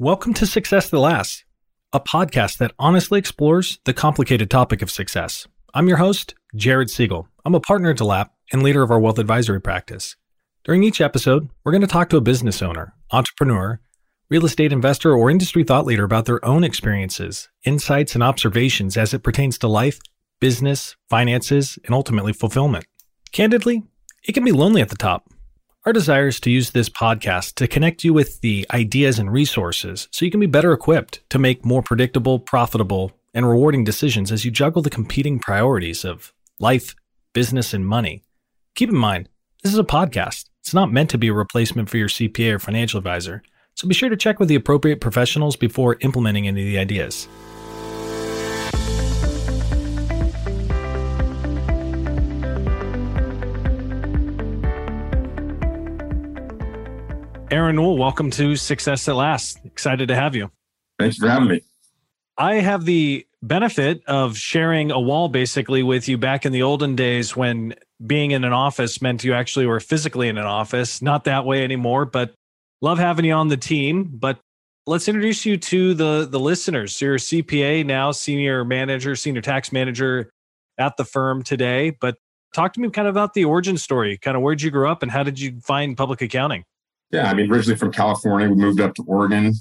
Welcome 0.00 0.32
to 0.34 0.46
Success 0.46 0.88
That 0.90 1.00
Lasts, 1.00 1.42
a 1.92 1.98
podcast 1.98 2.58
that 2.58 2.70
honestly 2.78 3.18
explores 3.18 3.80
the 3.84 3.92
complicated 3.92 4.48
topic 4.48 4.80
of 4.80 4.92
success. 4.92 5.48
I'm 5.74 5.88
your 5.88 5.96
host, 5.96 6.36
Jared 6.54 6.88
Siegel. 6.88 7.26
I'm 7.44 7.56
a 7.56 7.60
partner 7.60 7.90
at 7.90 7.96
DeLap 7.96 8.28
and 8.52 8.62
leader 8.62 8.84
of 8.84 8.92
our 8.92 9.00
wealth 9.00 9.18
advisory 9.18 9.60
practice. 9.60 10.14
During 10.64 10.84
each 10.84 11.00
episode, 11.00 11.48
we're 11.64 11.72
going 11.72 11.82
to 11.82 11.88
talk 11.88 12.10
to 12.10 12.16
a 12.16 12.20
business 12.20 12.62
owner, 12.62 12.94
entrepreneur, 13.10 13.80
real 14.30 14.44
estate 14.44 14.72
investor, 14.72 15.12
or 15.12 15.32
industry 15.32 15.64
thought 15.64 15.84
leader 15.84 16.04
about 16.04 16.26
their 16.26 16.44
own 16.44 16.62
experiences, 16.62 17.48
insights, 17.64 18.14
and 18.14 18.22
observations 18.22 18.96
as 18.96 19.12
it 19.12 19.24
pertains 19.24 19.58
to 19.58 19.66
life, 19.66 19.98
business, 20.38 20.94
finances, 21.10 21.76
and 21.84 21.92
ultimately 21.92 22.32
fulfillment. 22.32 22.86
Candidly, 23.32 23.82
it 24.22 24.30
can 24.30 24.44
be 24.44 24.52
lonely 24.52 24.80
at 24.80 24.90
the 24.90 24.96
top. 24.96 25.28
Our 25.88 25.92
desire 25.94 26.28
is 26.28 26.38
to 26.40 26.50
use 26.50 26.72
this 26.72 26.90
podcast 26.90 27.54
to 27.54 27.66
connect 27.66 28.04
you 28.04 28.12
with 28.12 28.42
the 28.42 28.66
ideas 28.74 29.18
and 29.18 29.32
resources 29.32 30.06
so 30.10 30.26
you 30.26 30.30
can 30.30 30.38
be 30.38 30.44
better 30.44 30.74
equipped 30.74 31.22
to 31.30 31.38
make 31.38 31.64
more 31.64 31.80
predictable, 31.80 32.38
profitable, 32.38 33.12
and 33.32 33.48
rewarding 33.48 33.84
decisions 33.84 34.30
as 34.30 34.44
you 34.44 34.50
juggle 34.50 34.82
the 34.82 34.90
competing 34.90 35.38
priorities 35.38 36.04
of 36.04 36.34
life, 36.60 36.94
business, 37.32 37.72
and 37.72 37.86
money. 37.88 38.22
Keep 38.74 38.90
in 38.90 38.98
mind, 38.98 39.30
this 39.62 39.72
is 39.72 39.78
a 39.78 39.82
podcast. 39.82 40.50
It's 40.60 40.74
not 40.74 40.92
meant 40.92 41.08
to 41.08 41.16
be 41.16 41.28
a 41.28 41.32
replacement 41.32 41.88
for 41.88 41.96
your 41.96 42.08
CPA 42.08 42.56
or 42.56 42.58
financial 42.58 42.98
advisor, 42.98 43.42
so 43.74 43.88
be 43.88 43.94
sure 43.94 44.10
to 44.10 44.16
check 44.18 44.38
with 44.38 44.50
the 44.50 44.56
appropriate 44.56 45.00
professionals 45.00 45.56
before 45.56 45.96
implementing 46.02 46.46
any 46.46 46.60
of 46.60 46.66
the 46.66 46.78
ideas. 46.78 47.28
Aaron 57.50 57.76
Newell, 57.76 57.96
welcome 57.96 58.30
to 58.32 58.56
Success 58.56 59.06
That 59.06 59.14
Lasts. 59.14 59.58
Excited 59.64 60.08
to 60.08 60.14
have 60.14 60.36
you. 60.36 60.50
Thanks 60.98 61.16
for 61.16 61.30
having 61.30 61.48
me. 61.48 61.62
I 62.36 62.56
have 62.56 62.84
the 62.84 63.26
benefit 63.42 64.02
of 64.06 64.36
sharing 64.36 64.90
a 64.90 65.00
wall 65.00 65.28
basically 65.28 65.82
with 65.82 66.08
you 66.08 66.18
back 66.18 66.44
in 66.44 66.52
the 66.52 66.62
olden 66.62 66.94
days 66.94 67.34
when 67.34 67.74
being 68.06 68.32
in 68.32 68.44
an 68.44 68.52
office 68.52 69.00
meant 69.00 69.24
you 69.24 69.32
actually 69.32 69.64
were 69.64 69.80
physically 69.80 70.28
in 70.28 70.36
an 70.36 70.44
office. 70.44 71.00
Not 71.00 71.24
that 71.24 71.46
way 71.46 71.64
anymore, 71.64 72.04
but 72.04 72.34
love 72.82 72.98
having 72.98 73.24
you 73.24 73.32
on 73.32 73.48
the 73.48 73.56
team. 73.56 74.04
But 74.04 74.38
let's 74.86 75.08
introduce 75.08 75.46
you 75.46 75.56
to 75.56 75.94
the 75.94 76.28
the 76.30 76.38
listeners. 76.38 77.00
You're 77.00 77.14
a 77.14 77.18
CPA 77.18 77.86
now, 77.86 78.12
senior 78.12 78.62
manager, 78.62 79.16
senior 79.16 79.40
tax 79.40 79.72
manager 79.72 80.30
at 80.76 80.98
the 80.98 81.04
firm 81.04 81.42
today. 81.42 81.96
But 81.98 82.16
talk 82.54 82.74
to 82.74 82.80
me 82.80 82.90
kind 82.90 83.08
of 83.08 83.14
about 83.14 83.32
the 83.32 83.46
origin 83.46 83.78
story. 83.78 84.18
Kind 84.18 84.36
of 84.36 84.42
where'd 84.42 84.60
you 84.60 84.70
grow 84.70 84.90
up 84.90 85.02
and 85.02 85.10
how 85.10 85.22
did 85.22 85.40
you 85.40 85.60
find 85.60 85.96
public 85.96 86.20
accounting? 86.20 86.64
Yeah, 87.10 87.30
I 87.30 87.34
mean, 87.34 87.50
originally 87.50 87.78
from 87.78 87.92
California, 87.92 88.48
we 88.48 88.56
moved 88.56 88.80
up 88.80 88.94
to 88.94 89.04
Oregon, 89.06 89.54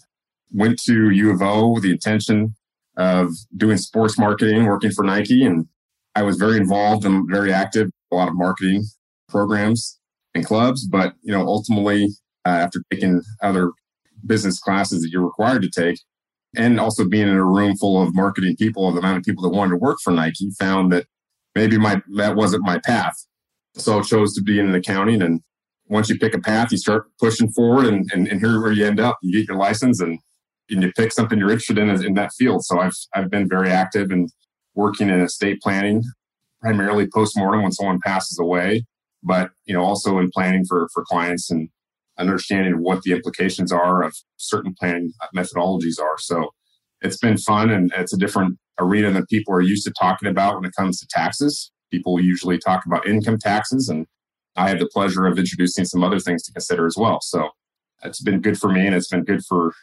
went 0.51 0.81
to 0.83 1.09
U 1.09 1.31
of 1.31 1.41
O 1.41 1.69
with 1.69 1.83
the 1.83 1.91
intention 1.91 2.55
of 2.97 3.29
doing 3.55 3.77
sports 3.77 4.17
marketing, 4.17 4.65
working 4.65 4.91
for 4.91 5.03
Nike. 5.03 5.45
And 5.45 5.67
I 6.15 6.23
was 6.23 6.37
very 6.37 6.57
involved 6.57 7.05
and 7.05 7.29
very 7.29 7.53
active, 7.53 7.89
a 8.11 8.15
lot 8.15 8.27
of 8.27 8.35
marketing 8.35 8.83
programs 9.29 9.99
and 10.33 10.45
clubs. 10.45 10.85
But, 10.87 11.13
you 11.21 11.31
know, 11.31 11.45
ultimately, 11.45 12.07
uh, 12.45 12.49
after 12.49 12.81
taking 12.91 13.21
other 13.41 13.71
business 14.25 14.59
classes 14.59 15.01
that 15.01 15.09
you're 15.09 15.25
required 15.25 15.61
to 15.61 15.69
take, 15.69 15.99
and 16.55 16.79
also 16.79 17.07
being 17.07 17.27
in 17.27 17.35
a 17.35 17.45
room 17.45 17.75
full 17.75 18.01
of 18.01 18.15
marketing 18.15 18.55
people, 18.57 18.91
the 18.91 18.99
amount 18.99 19.17
of 19.17 19.23
people 19.23 19.43
that 19.43 19.55
wanted 19.55 19.71
to 19.71 19.77
work 19.77 19.97
for 20.03 20.11
Nike, 20.11 20.49
found 20.59 20.91
that 20.91 21.05
maybe 21.55 21.77
my 21.77 22.01
that 22.15 22.35
wasn't 22.35 22.65
my 22.65 22.79
path. 22.79 23.15
So 23.75 23.99
I 23.99 24.01
chose 24.01 24.33
to 24.33 24.41
be 24.41 24.59
in 24.59 24.73
accounting 24.73 25.21
and 25.21 25.41
once 25.89 26.09
you 26.09 26.17
pick 26.17 26.33
a 26.33 26.39
path, 26.39 26.71
you 26.71 26.77
start 26.77 27.07
pushing 27.19 27.49
forward, 27.51 27.85
and, 27.85 28.09
and, 28.13 28.27
and 28.27 28.39
here 28.39 28.61
where 28.61 28.71
you 28.71 28.85
end 28.85 28.99
up. 28.99 29.17
You 29.21 29.39
get 29.39 29.47
your 29.47 29.57
license, 29.57 30.01
and, 30.01 30.19
and 30.69 30.83
you 30.83 30.91
pick 30.93 31.11
something 31.11 31.39
you're 31.39 31.49
interested 31.49 31.77
in 31.77 31.89
in 32.03 32.13
that 32.15 32.31
field. 32.37 32.63
So 32.65 32.79
I've 32.79 32.95
I've 33.13 33.29
been 33.29 33.47
very 33.47 33.69
active 33.69 34.11
in 34.11 34.27
working 34.75 35.09
in 35.09 35.21
estate 35.21 35.61
planning, 35.61 36.03
primarily 36.61 37.07
post 37.13 37.37
mortem 37.37 37.63
when 37.63 37.71
someone 37.71 37.99
passes 38.03 38.37
away, 38.39 38.85
but 39.23 39.51
you 39.65 39.73
know 39.73 39.83
also 39.83 40.19
in 40.19 40.29
planning 40.33 40.65
for 40.67 40.87
for 40.93 41.03
clients 41.05 41.49
and 41.49 41.69
understanding 42.19 42.81
what 42.81 43.03
the 43.03 43.11
implications 43.11 43.71
are 43.71 44.01
of 44.01 44.15
certain 44.37 44.73
planning 44.79 45.11
methodologies 45.35 46.01
are. 46.01 46.17
So 46.17 46.49
it's 47.01 47.17
been 47.17 47.37
fun, 47.37 47.69
and 47.69 47.91
it's 47.95 48.13
a 48.13 48.17
different 48.17 48.57
arena 48.79 49.11
than 49.11 49.25
people 49.27 49.53
are 49.53 49.61
used 49.61 49.85
to 49.85 49.93
talking 49.99 50.29
about 50.29 50.55
when 50.55 50.65
it 50.65 50.75
comes 50.77 50.99
to 50.99 51.07
taxes. 51.09 51.71
People 51.91 52.19
usually 52.19 52.57
talk 52.57 52.85
about 52.85 53.07
income 53.07 53.37
taxes 53.37 53.87
and 53.87 54.05
I 54.57 54.69
have 54.69 54.79
the 54.79 54.87
pleasure 54.87 55.27
of 55.27 55.37
introducing 55.37 55.85
some 55.85 56.03
other 56.03 56.19
things 56.19 56.43
to 56.43 56.51
consider 56.51 56.85
as 56.85 56.97
well. 56.97 57.21
So 57.21 57.49
it's 58.03 58.21
been 58.21 58.41
good 58.41 58.59
for 58.59 58.69
me 58.69 58.85
and 58.85 58.95
it's 58.95 59.07
been 59.07 59.23
good 59.23 59.45
for 59.45 59.73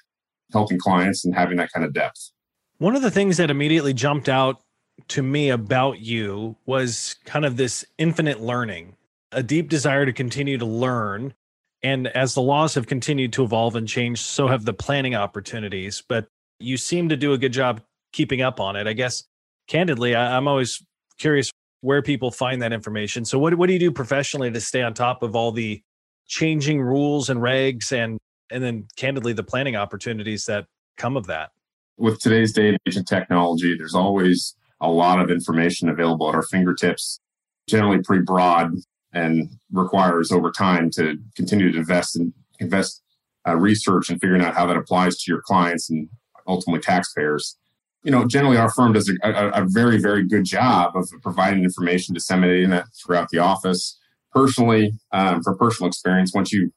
helping 0.52 0.78
clients 0.78 1.24
and 1.24 1.34
having 1.34 1.56
that 1.58 1.70
kind 1.72 1.86
of 1.86 1.92
depth. 1.92 2.32
One 2.78 2.96
of 2.96 3.02
the 3.02 3.10
things 3.10 3.36
that 3.36 3.50
immediately 3.50 3.94
jumped 3.94 4.28
out 4.28 4.60
to 5.08 5.22
me 5.22 5.48
about 5.50 6.00
you 6.00 6.56
was 6.66 7.16
kind 7.24 7.44
of 7.44 7.56
this 7.56 7.84
infinite 7.98 8.40
learning, 8.40 8.96
a 9.32 9.42
deep 9.42 9.68
desire 9.68 10.04
to 10.04 10.12
continue 10.12 10.58
to 10.58 10.66
learn. 10.66 11.34
And 11.82 12.08
as 12.08 12.34
the 12.34 12.42
laws 12.42 12.74
have 12.74 12.86
continued 12.86 13.32
to 13.34 13.44
evolve 13.44 13.76
and 13.76 13.86
change, 13.86 14.20
so 14.20 14.48
have 14.48 14.64
the 14.64 14.72
planning 14.72 15.14
opportunities. 15.14 16.02
But 16.06 16.26
you 16.58 16.76
seem 16.76 17.08
to 17.10 17.16
do 17.16 17.32
a 17.32 17.38
good 17.38 17.52
job 17.52 17.80
keeping 18.12 18.42
up 18.42 18.60
on 18.60 18.76
it. 18.76 18.86
I 18.86 18.92
guess, 18.92 19.24
candidly, 19.68 20.14
I, 20.14 20.36
am 20.36 20.48
always 20.48 20.82
curious 21.18 21.50
where 21.84 22.00
people 22.00 22.30
find 22.30 22.62
that 22.62 22.72
information. 22.72 23.26
So 23.26 23.38
what 23.38 23.56
what 23.56 23.66
do 23.66 23.74
you 23.74 23.78
do 23.78 23.92
professionally 23.92 24.50
to 24.50 24.60
stay 24.60 24.82
on 24.82 24.94
top 24.94 25.22
of 25.22 25.36
all 25.36 25.52
the 25.52 25.82
changing 26.26 26.80
rules 26.80 27.28
and 27.28 27.40
regs 27.40 27.92
and 27.92 28.18
and 28.50 28.64
then 28.64 28.86
candidly 28.96 29.34
the 29.34 29.42
planning 29.42 29.76
opportunities 29.76 30.46
that 30.46 30.64
come 30.96 31.14
of 31.14 31.26
that? 31.26 31.50
With 31.98 32.20
today's 32.20 32.54
day 32.54 32.68
and 32.68 32.78
age 32.88 32.96
technology, 33.06 33.76
there's 33.76 33.94
always 33.94 34.56
a 34.80 34.90
lot 34.90 35.20
of 35.20 35.30
information 35.30 35.90
available 35.90 36.26
at 36.30 36.34
our 36.34 36.42
fingertips, 36.42 37.20
generally 37.68 37.98
pretty 38.02 38.24
broad 38.24 38.72
and 39.12 39.50
requires 39.70 40.32
over 40.32 40.50
time 40.50 40.90
to 40.92 41.18
continue 41.36 41.70
to 41.70 41.78
invest 41.78 42.16
and 42.16 42.32
invest 42.60 43.02
uh, 43.46 43.56
research 43.56 44.08
and 44.08 44.18
figuring 44.22 44.42
out 44.42 44.54
how 44.54 44.66
that 44.66 44.76
applies 44.78 45.18
to 45.18 45.30
your 45.30 45.42
clients 45.42 45.90
and 45.90 46.08
ultimately 46.48 46.80
taxpayers 46.80 47.58
you 48.04 48.10
know, 48.10 48.26
generally 48.26 48.58
our 48.58 48.70
firm 48.70 48.92
does 48.92 49.08
a, 49.08 49.14
a, 49.28 49.62
a, 49.62 49.66
very, 49.66 49.98
very 49.98 50.26
good 50.26 50.44
job 50.44 50.94
of 50.94 51.08
providing 51.22 51.64
information, 51.64 52.14
disseminating 52.14 52.70
that 52.70 52.84
throughout 53.02 53.30
the 53.30 53.38
office. 53.38 53.98
Personally, 54.32 54.92
um, 55.12 55.40
personal 55.58 55.88
experience, 55.88 56.32
once 56.34 56.52
you 56.52 56.70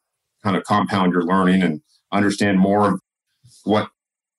kind 0.43 0.55
of 0.55 0.63
compound 0.63 1.11
your 1.11 1.23
learning 1.23 1.61
and 1.61 1.81
understand 2.13 2.59
more 2.59 2.93
of 2.93 3.01
what 3.65 3.89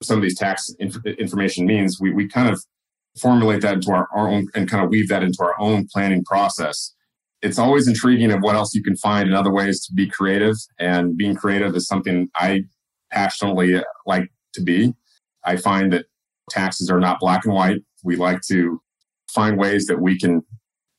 some 0.03 0.17
of 0.17 0.23
these 0.23 0.39
tax 0.39 0.73
inf- 0.79 1.05
information 1.05 1.67
means, 1.67 1.99
we, 2.01 2.11
we 2.11 2.27
kind 2.27 2.49
of 2.49 2.65
formulate 3.21 3.61
that 3.63 3.75
into 3.75 3.91
our, 3.91 4.09
our 4.15 4.29
own 4.29 4.47
and 4.55 4.71
kind 4.71 4.83
of 4.83 4.89
weave 4.91 5.09
that 5.09 5.23
into 5.23 5.39
our 5.43 5.61
own 5.61 5.87
planning 5.93 6.25
process. 6.25 6.95
It's 7.43 7.59
always 7.59 7.87
intriguing 7.87 8.33
of 8.33 8.41
what 8.41 8.57
else 8.57 8.75
you 8.75 8.83
can 8.83 8.97
find 8.97 9.29
in 9.29 9.35
other 9.35 9.53
ways 9.53 9.85
to 9.87 9.93
be 9.93 10.09
creative. 10.09 10.57
And 10.79 11.17
being 11.17 11.37
creative 11.37 11.77
is 11.77 11.87
something 11.87 12.29
I 12.37 12.63
passionately 13.11 13.83
like 14.07 14.31
to 14.55 14.63
be. 14.63 14.95
I 15.45 15.57
find 15.57 15.93
that 15.93 16.07
taxes 16.51 16.91
are 16.91 17.01
not 17.01 17.21
black 17.21 17.45
and 17.45 17.55
white. 17.55 17.83
We 18.05 18.17
like 18.17 18.41
to 18.49 18.81
find 19.33 19.59
ways 19.59 19.87
that 19.87 20.01
we 20.01 20.19
can 20.19 20.43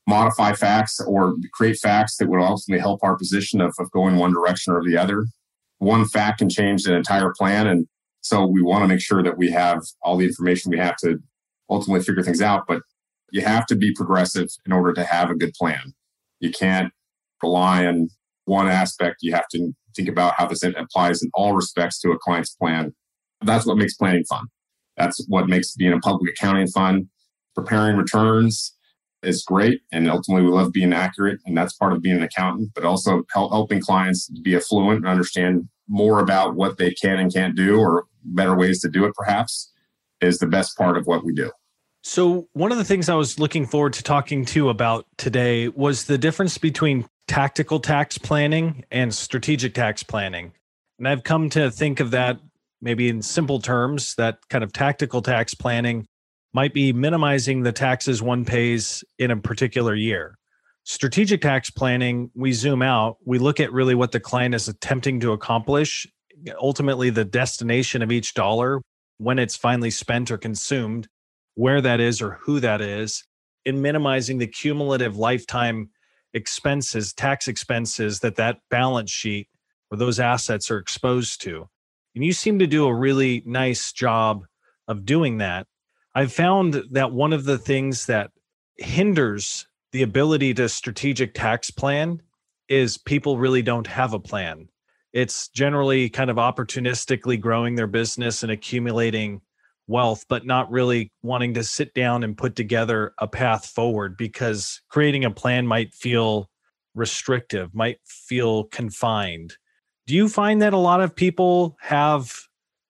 modify 0.08 0.54
facts 0.54 1.00
or 1.00 1.36
create 1.54 1.78
facts 1.78 2.18
that 2.18 2.28
would 2.28 2.42
ultimately 2.42 2.80
help 2.80 3.00
our 3.04 3.16
position 3.16 3.62
of, 3.62 3.74
of 3.80 3.92
going 3.92 4.18
one 4.18 4.34
direction 4.34 4.74
or 4.74 4.84
the 4.84 4.98
other. 4.98 5.26
One 5.78 6.06
fact 6.06 6.40
can 6.40 6.50
change 6.50 6.86
an 6.86 6.94
entire 6.94 7.32
plan. 7.38 7.68
And 7.68 7.88
so 8.22 8.46
we 8.46 8.62
want 8.62 8.84
to 8.84 8.88
make 8.88 9.02
sure 9.02 9.24
that 9.24 9.38
we 9.38 9.52
have 9.52 9.82
all 10.02 10.18
the 10.18 10.26
information 10.26 10.72
we 10.72 10.80
have 10.80 10.98
to 10.98 11.20
ultimately 11.70 12.04
figure 12.04 12.24
things 12.24 12.42
out. 12.42 12.64
But 12.68 12.81
you 13.31 13.42
have 13.42 13.66
to 13.68 13.76
be 13.76 13.94
progressive 13.94 14.50
in 14.66 14.72
order 14.72 14.94
to 14.94 15.04
have 15.04 15.30
a 15.30 15.36
good 15.36 15.54
plan. 15.54 15.94
You 16.40 16.52
can't 16.52 16.92
rely 17.42 17.86
on 17.86 18.10
one 18.46 18.68
aspect. 18.68 19.18
You 19.22 19.34
have 19.34 19.48
to 19.52 19.72
think 19.96 20.10
about 20.10 20.34
how 20.38 20.48
this 20.48 20.64
applies 20.64 21.22
in 21.22 21.30
all 21.34 21.54
respects 21.54 22.00
to 22.02 22.12
a 22.12 22.18
client's 22.18 22.56
plan. 22.56 22.94
That's 23.42 23.66
what 23.66 23.78
makes 23.78 23.96
planning 23.96 24.24
fun. 24.25 24.48
That's 25.00 25.25
what 25.28 25.48
makes 25.48 25.74
being 25.74 25.94
a 25.94 26.00
public 26.00 26.31
accounting 26.31 26.68
fund. 26.68 27.07
Preparing 27.56 27.98
returns 27.98 28.75
is 29.24 29.44
great. 29.44 29.81
And 29.92 30.10
ultimately, 30.10 30.46
we 30.46 30.51
love 30.51 30.72
being 30.72 30.94
accurate. 30.94 31.40
And 31.46 31.57
that's 31.57 31.74
part 31.74 31.94
of 31.94 32.01
being 32.01 32.18
an 32.18 32.24
accountant, 32.24 32.72
but 32.75 32.86
also 32.86 33.24
help, 33.34 33.51
helping 33.51 33.81
clients 33.81 34.30
be 34.30 34.56
affluent 34.56 35.00
and 35.00 35.07
understand 35.07 35.68
more 35.88 36.19
about 36.19 36.56
what 36.56 36.78
they 36.78 36.92
can 36.92 37.18
and 37.18 37.34
can't 37.34 37.56
do 37.56 37.80
or 37.80 38.06
better 38.24 38.56
ways 38.56 38.81
to 38.81 38.90
do 38.90 39.06
it, 39.06 39.13
perhaps, 39.16 39.72
is 40.22 40.38
the 40.38 40.48
best 40.48 40.78
part 40.78 40.98
of 40.98 41.07
what 41.07 41.25
we 41.25 41.34
do. 41.34 41.50
So, 42.02 42.48
one 42.54 42.72
of 42.72 42.78
the 42.78 42.86
things 42.86 43.10
I 43.10 43.16
was 43.16 43.40
looking 43.40 43.66
forward 43.66 43.94
to 43.94 44.04
talking 44.04 44.45
to 44.45 44.69
about 44.69 45.06
today 45.18 45.68
was 45.68 46.06
the 46.06 46.18
difference 46.18 46.57
between 46.57 47.06
tactical 47.28 47.80
tax 47.80 48.18
planning 48.18 48.86
and 48.90 49.13
strategic 49.13 49.74
tax 49.74 50.02
planning. 50.02 50.54
And 50.98 51.07
I've 51.07 51.24
come 51.24 51.50
to 51.52 51.69
think 51.72 52.00
of 52.00 52.12
that 52.12 52.40
maybe 52.81 53.10
in 53.10 53.22
simple 53.22 53.60
terms, 53.60 54.16
that 54.16 54.40
kind 54.50 54.64
of 54.64 54.74
tactical 54.74 55.22
tax 55.22 55.54
planning 55.54 56.06
might 56.54 56.74
be 56.74 56.92
minimizing 56.94 57.62
the 57.62 57.72
taxes 57.72 58.22
one 58.22 58.46
pays 58.46 59.04
in 59.18 59.31
a 59.31 59.38
particular 59.38 59.94
year. 59.94 60.36
Strategic 60.84 61.42
tax 61.42 61.70
planning, 61.70 62.31
we 62.34 62.52
zoom 62.52 62.81
out, 62.81 63.18
we 63.24 63.38
look 63.38 63.60
at 63.60 63.72
really 63.72 63.94
what 63.94 64.12
the 64.12 64.20
client 64.20 64.56
is 64.56 64.68
attempting 64.68 65.20
to 65.20 65.31
accomplish 65.34 66.08
ultimately 66.62 67.10
the 67.10 67.26
destination 67.26 68.02
of 68.02 68.12
each 68.12 68.34
dollar 68.34 68.81
when 69.18 69.40
it's 69.40 69.56
finally 69.56 69.92
spent 69.92 70.31
or 70.31 70.38
consumed, 70.38 71.08
where 71.56 71.81
that 71.81 72.00
is 72.00 72.22
or 72.22 72.40
who 72.42 72.60
that 72.60 72.81
is, 72.81 73.24
in 73.66 73.81
minimizing 73.81 74.38
the 74.38 74.48
cumulative 74.48 75.18
lifetime 75.18 75.90
expenses, 76.34 77.14
tax 77.14 77.48
expenses 77.48 78.22
that 78.22 78.38
that 78.38 78.60
balance 78.70 79.12
sheet 79.12 79.48
or 79.92 79.98
those 79.98 80.20
assets 80.20 80.72
are 80.72 80.78
exposed 80.78 81.42
to. 81.42 81.68
And 82.19 82.25
you 82.25 82.33
seem 82.33 82.60
to 82.60 82.68
do 82.68 82.86
a 82.86 82.94
really 82.94 83.44
nice 83.45 83.94
job 83.94 84.44
of 84.89 85.06
doing 85.06 85.38
that. 85.38 85.68
I've 86.13 86.33
found 86.33 86.83
that 86.92 87.13
one 87.13 87.31
of 87.31 87.45
the 87.45 87.57
things 87.57 88.07
that 88.07 88.31
hinders 88.75 89.66
the 89.94 90.01
ability 90.01 90.54
to 90.56 90.68
strategic 90.68 91.33
tax 91.33 91.71
plan 91.71 92.21
is 92.68 92.98
people 92.98 93.38
really 93.38 93.62
don't 93.62 93.88
have 93.88 94.13
a 94.13 94.19
plan. 94.19 94.68
It's 95.13 95.48
generally 95.48 96.10
kind 96.10 96.30
of 96.30 96.36
opportunistically 96.36 97.39
growing 97.39 97.75
their 97.75 97.88
business 97.88 98.44
and 98.44 98.51
accumulating 98.51 99.39
wealth, 99.88 100.25
but 100.27 100.45
not 100.45 100.69
really 100.69 101.13
wanting 101.24 101.54
to 101.54 101.63
sit 101.63 101.94
down 101.94 102.25
and 102.25 102.38
put 102.38 102.54
together 102.54 103.13
a 103.19 103.30
path 103.30 103.66
forward 103.66 104.18
because 104.18 104.81
creating 104.89 105.24
a 105.24 105.31
plan 105.31 105.66
might 105.66 105.94
feel 105.94 106.50
restrictive, 106.95 107.74
might 107.74 108.00
feel 108.04 108.66
confined. 108.66 109.56
Do 110.09 110.15
you 110.15 110.27
find 110.27 110.59
that 110.63 110.73
a 110.73 110.77
lot 110.77 111.01
of 111.01 111.15
people 111.15 111.77
have 111.81 112.35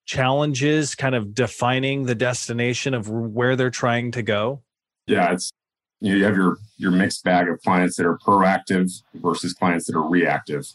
challenges 0.06 0.96
kind 0.96 1.16
of 1.16 1.34
defining 1.34 2.06
the 2.06 2.16
destination 2.16 2.94
of 2.94 3.10
where 3.10 3.58
they're 3.58 3.70
trying 3.70 4.14
to 4.14 4.22
go? 4.22 4.62
Yeah, 5.06 5.34
it's 5.34 5.52
you 6.00 6.24
have 6.24 6.38
your 6.38 6.60
your 6.78 6.92
mixed 6.92 7.26
bag 7.26 7.50
of 7.50 7.62
clients 7.62 7.98
that 7.98 8.06
are 8.06 8.18
proactive 8.18 9.04
versus 9.16 9.54
clients 9.54 9.88
that 9.88 9.98
are 9.98 10.10
reactive. 10.10 10.72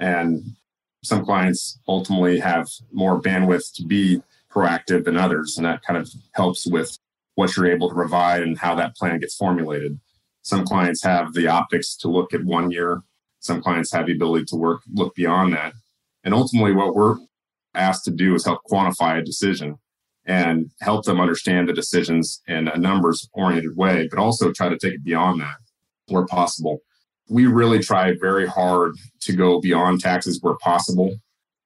And 0.00 0.56
some 1.04 1.24
clients 1.24 1.78
ultimately 1.86 2.40
have 2.40 2.66
more 2.90 3.22
bandwidth 3.22 3.72
to 3.74 3.84
be 3.84 4.20
proactive 4.52 5.04
than 5.04 5.16
others. 5.16 5.56
And 5.56 5.64
that 5.64 5.84
kind 5.84 5.96
of 5.96 6.10
helps 6.32 6.66
with 6.66 6.98
what 7.36 7.56
you're 7.56 7.70
able 7.70 7.88
to 7.88 7.94
provide 7.94 8.42
and 8.42 8.58
how 8.58 8.74
that 8.74 8.96
plan 8.96 9.20
gets 9.20 9.36
formulated. 9.36 10.00
Some 10.42 10.64
clients 10.64 11.04
have 11.04 11.34
the 11.34 11.46
optics 11.46 11.94
to 11.98 12.08
look 12.08 12.34
at 12.34 12.42
one 12.42 12.72
year. 12.72 13.04
Some 13.38 13.62
clients 13.62 13.92
have 13.92 14.06
the 14.06 14.14
ability 14.14 14.46
to 14.46 14.56
work, 14.56 14.80
look 14.92 15.14
beyond 15.14 15.52
that. 15.52 15.72
And 16.24 16.34
ultimately, 16.34 16.72
what 16.72 16.94
we're 16.94 17.16
asked 17.74 18.04
to 18.04 18.10
do 18.10 18.34
is 18.34 18.44
help 18.44 18.60
quantify 18.70 19.18
a 19.18 19.24
decision 19.24 19.78
and 20.26 20.70
help 20.80 21.04
them 21.04 21.20
understand 21.20 21.68
the 21.68 21.72
decisions 21.72 22.42
in 22.48 22.68
a 22.68 22.78
numbers 22.78 23.28
oriented 23.34 23.76
way, 23.76 24.08
but 24.10 24.18
also 24.18 24.52
try 24.52 24.68
to 24.68 24.78
take 24.78 24.94
it 24.94 25.04
beyond 25.04 25.40
that 25.40 25.56
where 26.08 26.26
possible. 26.26 26.80
We 27.28 27.46
really 27.46 27.78
try 27.78 28.14
very 28.20 28.46
hard 28.46 28.94
to 29.20 29.32
go 29.34 29.60
beyond 29.60 30.00
taxes 30.00 30.38
where 30.42 30.56
possible 30.56 31.14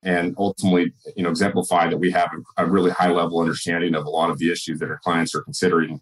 and 0.03 0.35
ultimately, 0.39 0.93
you 1.17 1.25
know, 1.25 1.31
exemplify 1.31 1.89
that 1.89 1.99
we 1.99 2.11
have 2.13 2.31
a, 2.57 2.67
really 2.67 2.91
high 2.91 3.11
level 3.11 3.41
understanding 3.41 3.95
of 3.95 4.07
a 4.07 4.11
lot 4.11 4.31
of 4.31 4.39
the 4.39 4.51
issues 4.51 4.79
that 4.79 4.91
our 4.91 5.01
clients 5.03 5.35
are 5.35 5.43
considering 5.43 6.01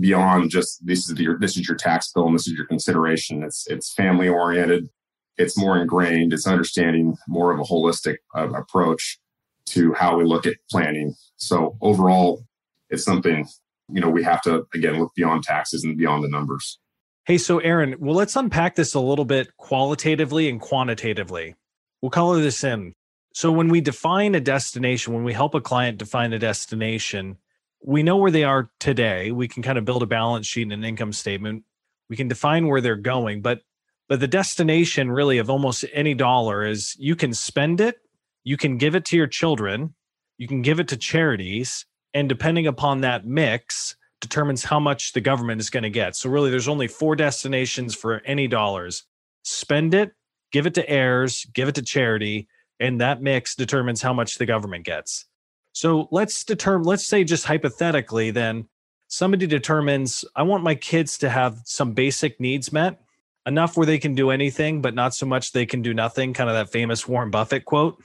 beyond 0.00 0.50
just 0.50 0.84
this 0.84 1.08
is 1.08 1.18
your 1.20 1.38
this 1.38 1.56
is 1.56 1.68
your 1.68 1.76
tax 1.76 2.10
bill 2.12 2.26
and 2.26 2.34
this 2.34 2.48
is 2.48 2.54
your 2.54 2.66
consideration. 2.66 3.42
It's 3.42 3.66
it's 3.68 3.92
family 3.92 4.28
oriented. 4.28 4.88
It's 5.36 5.58
more 5.58 5.78
ingrained. 5.78 6.32
It's 6.32 6.46
understanding 6.46 7.16
more 7.28 7.52
of 7.52 7.58
a 7.58 7.64
holistic 7.64 8.16
uh, 8.36 8.50
approach 8.52 9.18
to 9.66 9.92
how 9.94 10.16
we 10.16 10.24
look 10.24 10.46
at 10.46 10.56
planning. 10.70 11.14
So 11.36 11.76
overall, 11.80 12.44
it's 12.90 13.04
something 13.04 13.48
you 13.88 14.00
know 14.00 14.08
we 14.08 14.22
have 14.22 14.42
to 14.42 14.66
again 14.74 14.98
look 14.98 15.12
beyond 15.14 15.42
taxes 15.42 15.84
and 15.84 15.96
beyond 15.96 16.24
the 16.24 16.28
numbers. 16.28 16.78
Hey, 17.26 17.38
so 17.38 17.58
Aaron, 17.58 17.96
well, 17.98 18.14
let's 18.14 18.36
unpack 18.36 18.74
this 18.74 18.92
a 18.92 19.00
little 19.00 19.24
bit 19.24 19.56
qualitatively 19.56 20.48
and 20.48 20.60
quantitatively. 20.60 21.54
We'll 22.02 22.10
color 22.10 22.40
this 22.40 22.62
in. 22.62 22.92
So 23.32 23.50
when 23.50 23.68
we 23.68 23.80
define 23.80 24.34
a 24.34 24.40
destination, 24.40 25.14
when 25.14 25.24
we 25.24 25.32
help 25.32 25.54
a 25.54 25.60
client 25.60 25.98
define 25.98 26.34
a 26.34 26.38
destination, 26.38 27.38
we 27.82 28.02
know 28.02 28.16
where 28.16 28.30
they 28.30 28.44
are 28.44 28.70
today. 28.78 29.30
We 29.32 29.48
can 29.48 29.62
kind 29.62 29.78
of 29.78 29.84
build 29.84 30.02
a 30.02 30.06
balance 30.06 30.46
sheet 30.46 30.64
and 30.64 30.72
an 30.72 30.84
income 30.84 31.12
statement. 31.12 31.64
We 32.10 32.16
can 32.16 32.28
define 32.28 32.68
where 32.68 32.82
they're 32.82 32.96
going, 32.96 33.40
but 33.40 33.60
but 34.08 34.20
the 34.20 34.28
destination 34.28 35.10
really 35.10 35.38
of 35.38 35.50
almost 35.50 35.84
any 35.92 36.14
dollar 36.14 36.64
is 36.64 36.94
you 36.98 37.16
can 37.16 37.32
spend 37.32 37.80
it, 37.80 37.96
you 38.42 38.56
can 38.56 38.76
give 38.76 38.94
it 38.94 39.04
to 39.06 39.16
your 39.16 39.26
children, 39.26 39.94
you 40.38 40.46
can 40.46 40.62
give 40.62 40.80
it 40.80 40.88
to 40.88 40.96
charities, 40.96 41.86
and 42.12 42.28
depending 42.28 42.66
upon 42.66 43.00
that 43.00 43.26
mix 43.26 43.96
determines 44.20 44.64
how 44.64 44.80
much 44.80 45.12
the 45.12 45.20
government 45.20 45.60
is 45.60 45.70
going 45.70 45.82
to 45.82 45.90
get. 45.90 46.16
So 46.16 46.30
really 46.30 46.50
there's 46.50 46.68
only 46.68 46.88
four 46.88 47.16
destinations 47.16 47.94
for 47.94 48.22
any 48.24 48.48
dollars. 48.48 49.04
Spend 49.42 49.94
it, 49.94 50.12
give 50.52 50.66
it 50.66 50.74
to 50.74 50.88
heirs, 50.88 51.46
give 51.52 51.68
it 51.68 51.74
to 51.74 51.82
charity, 51.82 52.48
and 52.80 53.00
that 53.00 53.22
mix 53.22 53.54
determines 53.54 54.02
how 54.02 54.12
much 54.12 54.38
the 54.38 54.46
government 54.46 54.84
gets. 54.84 55.26
So 55.72 56.08
let's 56.10 56.44
determine, 56.44 56.86
let's 56.86 57.06
say 57.06 57.24
just 57.24 57.44
hypothetically, 57.44 58.30
then 58.30 58.68
somebody 59.08 59.46
determines, 59.46 60.24
I 60.36 60.42
want 60.42 60.62
my 60.62 60.74
kids 60.74 61.18
to 61.18 61.28
have 61.28 61.58
some 61.64 61.92
basic 61.92 62.40
needs 62.40 62.72
met, 62.72 63.00
enough 63.46 63.76
where 63.76 63.86
they 63.86 63.98
can 63.98 64.14
do 64.14 64.30
anything, 64.30 64.80
but 64.80 64.94
not 64.94 65.14
so 65.14 65.26
much 65.26 65.52
they 65.52 65.66
can 65.66 65.82
do 65.82 65.94
nothing, 65.94 66.32
kind 66.32 66.48
of 66.48 66.56
that 66.56 66.72
famous 66.72 67.06
Warren 67.06 67.30
Buffett 67.30 67.64
quote. 67.64 68.02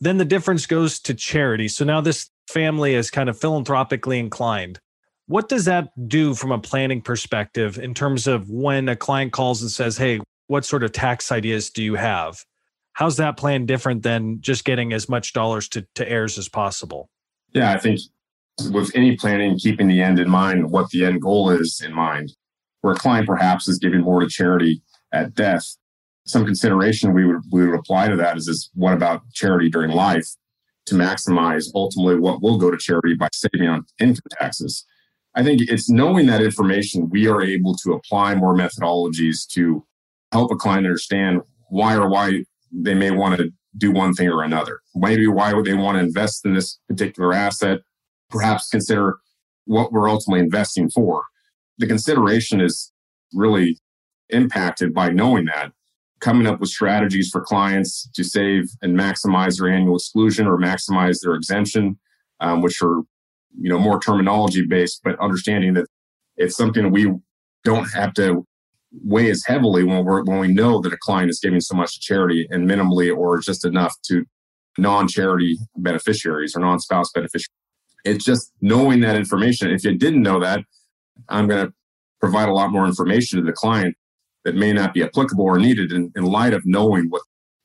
Then 0.00 0.16
the 0.16 0.24
difference 0.24 0.66
goes 0.66 0.98
to 1.00 1.14
charity. 1.14 1.68
So 1.68 1.84
now 1.84 2.00
this 2.00 2.30
family 2.48 2.94
is 2.94 3.10
kind 3.10 3.28
of 3.28 3.38
philanthropically 3.38 4.18
inclined. 4.18 4.80
What 5.26 5.48
does 5.48 5.64
that 5.66 5.90
do 6.08 6.34
from 6.34 6.50
a 6.50 6.58
planning 6.58 7.00
perspective 7.00 7.78
in 7.78 7.94
terms 7.94 8.26
of 8.26 8.50
when 8.50 8.88
a 8.88 8.96
client 8.96 9.32
calls 9.32 9.62
and 9.62 9.70
says, 9.70 9.96
Hey, 9.96 10.20
what 10.48 10.64
sort 10.64 10.82
of 10.82 10.92
tax 10.92 11.30
ideas 11.30 11.70
do 11.70 11.82
you 11.82 11.94
have? 11.94 12.44
how's 12.92 13.16
that 13.16 13.36
plan 13.36 13.66
different 13.66 14.02
than 14.02 14.40
just 14.40 14.64
getting 14.64 14.92
as 14.92 15.08
much 15.08 15.32
dollars 15.32 15.68
to, 15.70 15.86
to 15.94 16.08
heirs 16.08 16.38
as 16.38 16.48
possible? 16.48 17.08
Yeah, 17.52 17.72
I 17.72 17.78
think 17.78 18.00
with 18.70 18.90
any 18.94 19.16
planning, 19.16 19.58
keeping 19.58 19.88
the 19.88 20.02
end 20.02 20.18
in 20.18 20.28
mind, 20.28 20.70
what 20.70 20.90
the 20.90 21.04
end 21.04 21.22
goal 21.22 21.50
is 21.50 21.80
in 21.84 21.92
mind, 21.92 22.32
where 22.82 22.92
a 22.92 22.96
client 22.96 23.26
perhaps 23.26 23.66
is 23.68 23.78
giving 23.78 24.02
more 24.02 24.20
to 24.20 24.28
charity 24.28 24.82
at 25.12 25.34
death, 25.34 25.64
some 26.26 26.44
consideration 26.44 27.12
we 27.12 27.24
would 27.24 27.42
we 27.50 27.66
would 27.66 27.78
apply 27.78 28.08
to 28.08 28.16
that 28.16 28.36
is 28.36 28.46
is 28.46 28.70
what 28.74 28.92
about 28.92 29.22
charity 29.32 29.68
during 29.68 29.90
life 29.90 30.28
to 30.86 30.94
maximize 30.94 31.66
ultimately 31.74 32.16
what 32.16 32.42
will 32.42 32.58
go 32.58 32.70
to 32.70 32.76
charity 32.76 33.14
by 33.14 33.28
saving 33.32 33.68
on 33.68 33.84
income 33.98 34.22
taxes. 34.32 34.84
I 35.34 35.42
think 35.42 35.62
it's 35.62 35.88
knowing 35.88 36.26
that 36.26 36.42
information 36.42 37.08
we 37.08 37.26
are 37.26 37.42
able 37.42 37.74
to 37.76 37.92
apply 37.92 38.34
more 38.34 38.54
methodologies 38.54 39.46
to 39.52 39.84
help 40.32 40.50
a 40.50 40.56
client 40.56 40.86
understand 40.86 41.40
why 41.68 41.96
or 41.96 42.08
why 42.08 42.44
they 42.70 42.94
may 42.94 43.10
want 43.10 43.38
to 43.38 43.50
do 43.76 43.90
one 43.90 44.12
thing 44.12 44.28
or 44.28 44.42
another. 44.42 44.80
Maybe 44.94 45.26
why 45.26 45.54
would 45.54 45.64
they 45.64 45.74
want 45.74 45.96
to 45.96 46.04
invest 46.04 46.44
in 46.44 46.54
this 46.54 46.78
particular 46.88 47.32
asset? 47.32 47.78
Perhaps 48.28 48.68
consider 48.68 49.18
what 49.64 49.92
we're 49.92 50.10
ultimately 50.10 50.40
investing 50.40 50.90
for. 50.90 51.24
The 51.82 51.88
consideration 51.88 52.60
is 52.60 52.92
really 53.34 53.76
impacted 54.28 54.94
by 54.94 55.10
knowing 55.10 55.46
that. 55.46 55.72
Coming 56.20 56.46
up 56.46 56.60
with 56.60 56.70
strategies 56.70 57.28
for 57.28 57.40
clients 57.40 58.08
to 58.14 58.22
save 58.22 58.70
and 58.82 58.96
maximize 58.96 59.58
their 59.58 59.68
annual 59.68 59.96
exclusion 59.96 60.46
or 60.46 60.56
maximize 60.56 61.18
their 61.20 61.34
exemption, 61.34 61.98
um, 62.38 62.62
which 62.62 62.80
are 62.82 63.00
you 63.58 63.68
know 63.68 63.80
more 63.80 63.98
terminology 63.98 64.64
based, 64.64 65.00
but 65.02 65.18
understanding 65.18 65.74
that 65.74 65.86
it's 66.36 66.56
something 66.56 66.92
we 66.92 67.12
don't 67.64 67.90
have 67.92 68.14
to 68.14 68.46
weigh 69.02 69.28
as 69.28 69.42
heavily 69.44 69.82
when 69.82 70.04
we 70.04 70.22
when 70.22 70.38
we 70.38 70.54
know 70.54 70.80
that 70.82 70.92
a 70.92 70.98
client 70.98 71.30
is 71.30 71.40
giving 71.40 71.60
so 71.60 71.74
much 71.74 71.94
to 71.94 72.00
charity 72.00 72.46
and 72.50 72.70
minimally 72.70 73.12
or 73.12 73.40
just 73.40 73.64
enough 73.64 73.96
to 74.04 74.24
non-charity 74.78 75.58
beneficiaries 75.78 76.54
or 76.54 76.60
non-spouse 76.60 77.10
beneficiaries. 77.12 77.48
It's 78.04 78.24
just 78.24 78.52
knowing 78.60 79.00
that 79.00 79.16
information. 79.16 79.72
If 79.72 79.82
you 79.82 79.98
didn't 79.98 80.22
know 80.22 80.38
that, 80.38 80.64
I'm 81.28 81.48
going 81.48 81.66
to 81.66 81.72
provide 82.20 82.48
a 82.48 82.52
lot 82.52 82.70
more 82.70 82.86
information 82.86 83.38
to 83.38 83.44
the 83.44 83.52
client 83.52 83.96
that 84.44 84.54
may 84.54 84.72
not 84.72 84.94
be 84.94 85.02
applicable 85.02 85.44
or 85.44 85.58
needed 85.58 85.92
in, 85.92 86.12
in 86.16 86.24
light 86.24 86.54
of 86.54 86.62
knowing 86.64 87.06
what 87.08 87.22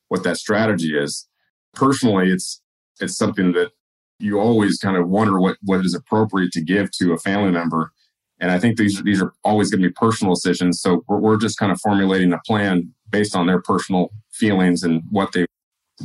what 0.08 0.24
that 0.24 0.38
strategy 0.38 0.96
is. 0.96 1.28
Personally, 1.74 2.30
it's 2.30 2.60
it's 3.00 3.16
something 3.16 3.52
that 3.52 3.72
you 4.18 4.40
always 4.40 4.78
kind 4.78 4.96
of 4.96 5.08
wonder 5.08 5.38
what 5.40 5.56
what 5.62 5.84
is 5.84 5.94
appropriate 5.94 6.52
to 6.52 6.60
give 6.60 6.90
to 6.92 7.12
a 7.12 7.18
family 7.18 7.50
member 7.50 7.92
and 8.40 8.50
I 8.50 8.58
think 8.58 8.76
these 8.76 9.02
these 9.02 9.20
are 9.20 9.32
always 9.44 9.70
going 9.70 9.82
to 9.82 9.88
be 9.88 9.92
personal 9.92 10.34
decisions. 10.34 10.80
So 10.80 11.04
we're, 11.08 11.18
we're 11.18 11.36
just 11.36 11.58
kind 11.58 11.72
of 11.72 11.80
formulating 11.80 12.32
a 12.32 12.38
plan 12.46 12.92
based 13.10 13.34
on 13.34 13.46
their 13.46 13.60
personal 13.60 14.10
feelings 14.30 14.82
and 14.82 15.02
what 15.10 15.32
they 15.32 15.46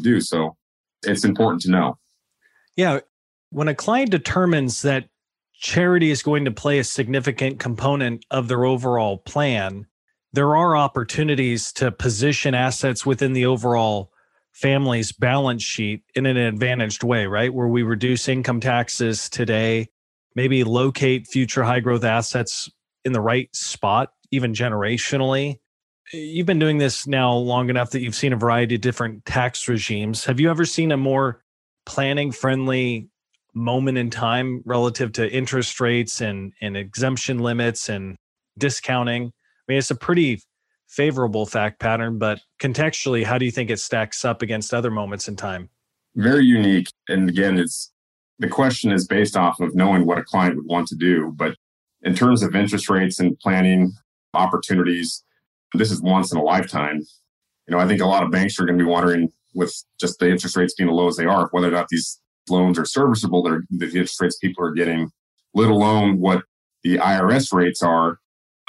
do. 0.02 0.20
So 0.20 0.56
it's 1.04 1.24
important 1.24 1.62
to 1.64 1.72
know. 1.72 1.98
Yeah. 2.76 3.02
When 3.52 3.68
a 3.68 3.76
client 3.76 4.10
determines 4.10 4.82
that 4.82 5.10
charity 5.64 6.12
is 6.12 6.22
going 6.22 6.44
to 6.46 6.52
play 6.52 6.78
a 6.78 6.84
significant 6.84 7.58
component 7.58 8.26
of 8.30 8.50
their 8.50 8.66
overall 8.66 9.18
plan, 9.18 9.88
there 10.34 10.56
are 10.56 10.76
opportunities 10.76 11.72
to 11.72 11.92
position 11.92 12.54
assets 12.54 13.06
within 13.06 13.34
the 13.34 13.46
overall 13.46 14.12
family's 14.52 15.14
balance 15.14 15.64
sheet 15.64 16.04
in 16.16 16.26
an 16.26 16.38
advantaged 16.38 17.04
way, 17.04 17.26
right? 17.26 17.54
Where 17.54 17.68
we 17.68 17.82
reduce 17.82 18.28
income 18.28 18.60
taxes 18.60 19.30
today 19.30 19.88
maybe 20.36 20.64
locate 20.64 21.28
future 21.28 21.64
high 21.64 21.80
growth 21.80 22.04
assets 22.04 22.70
in 23.06 23.14
the 23.14 23.22
right 23.22 23.56
spot, 23.56 24.12
even 24.32 24.54
generationally. 24.54 25.60
You've 26.12 26.48
been 26.48 26.60
doing 26.60 26.80
this 26.80 27.08
now 27.08 27.34
long 27.34 27.70
enough 27.70 27.92
that 27.92 28.02
you've 28.02 28.16
seen 28.16 28.34
a 28.34 28.38
variety 28.38 28.76
of 28.76 28.82
different 28.82 29.26
tax 29.26 29.68
regimes. 29.68 30.26
Have 30.26 30.40
you 30.40 30.50
ever 30.50 30.66
seen 30.66 30.92
a 30.92 30.98
more 30.98 31.44
planning 31.86 32.32
friendly 32.32 33.10
moment 33.54 33.98
in 33.98 34.10
time 34.10 34.62
relative 34.66 35.12
to 35.14 35.32
interest 35.32 35.80
rates 35.80 36.22
and, 36.22 36.54
and 36.62 36.76
exemption 36.76 37.40
limits 37.40 37.90
and 37.90 38.16
discounting. 38.58 39.26
I 39.26 39.32
mean, 39.68 39.78
it's 39.78 39.92
a 39.92 39.96
pretty 39.96 40.42
favorable 40.88 41.46
fact 41.46 41.80
pattern, 41.80 42.18
but 42.18 42.40
contextually, 42.60 43.24
how 43.24 43.38
do 43.38 43.46
you 43.46 43.52
think 43.52 43.70
it 43.70 43.80
stacks 43.80 44.24
up 44.26 44.42
against 44.42 44.74
other 44.74 44.92
moments 44.92 45.28
in 45.28 45.36
time? 45.36 45.70
Very 46.16 46.46
unique. 46.46 46.90
And 47.10 47.30
again, 47.30 47.58
it's 47.58 47.92
the 48.40 48.48
question 48.48 48.92
is 48.92 49.08
based 49.08 49.38
off 49.38 49.60
of 49.60 49.76
knowing 49.76 50.06
what 50.06 50.18
a 50.18 50.24
client 50.24 50.56
would 50.56 50.66
want 50.66 50.88
to 50.88 50.96
do. 50.96 51.34
But 51.36 51.56
in 52.02 52.14
terms 52.14 52.44
of 52.44 52.56
interest 52.56 52.90
rates 52.90 53.20
and 53.20 53.40
planning 53.40 53.92
opportunities, 54.34 55.24
this 55.74 55.92
is 55.92 56.02
once 56.02 56.32
in 56.32 56.38
a 56.38 56.44
lifetime. 56.44 57.02
You 57.68 57.76
know, 57.76 57.80
I 57.80 57.88
think 57.88 58.02
a 58.02 58.06
lot 58.06 58.24
of 58.24 58.32
banks 58.32 58.60
are 58.60 58.66
going 58.66 58.78
to 58.78 58.84
be 58.84 58.90
wondering 58.90 59.32
with 59.56 59.74
just 60.00 60.20
the 60.20 60.30
interest 60.30 60.56
rates 60.56 60.74
being 60.74 60.90
as 60.90 60.94
low 60.94 61.08
as 61.08 61.16
they 61.16 61.26
are, 61.26 61.48
whether 61.52 61.68
or 61.68 61.72
not 61.72 61.88
these 61.90 62.20
loans 62.50 62.78
are 62.78 62.86
serviceable, 62.86 63.44
that 63.44 63.66
the 63.70 63.86
interest 63.86 64.22
rates 64.22 64.38
people 64.38 64.66
are 64.66 64.74
getting, 64.74 65.10
let 65.54 65.70
alone 65.70 66.20
what 66.20 66.44
the 66.84 66.98
IRS 66.98 67.54
rates 67.54 67.82
are, 67.82 68.20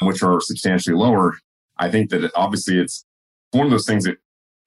which 0.02 0.22
are 0.22 0.40
substantially 0.40 0.96
lower. 0.96 1.38
I 1.78 1.90
think 1.90 2.10
that 2.10 2.30
obviously 2.34 2.78
it's 2.78 3.04
one 3.50 3.66
of 3.66 3.70
those 3.70 3.86
things 3.86 4.04
that 4.04 4.16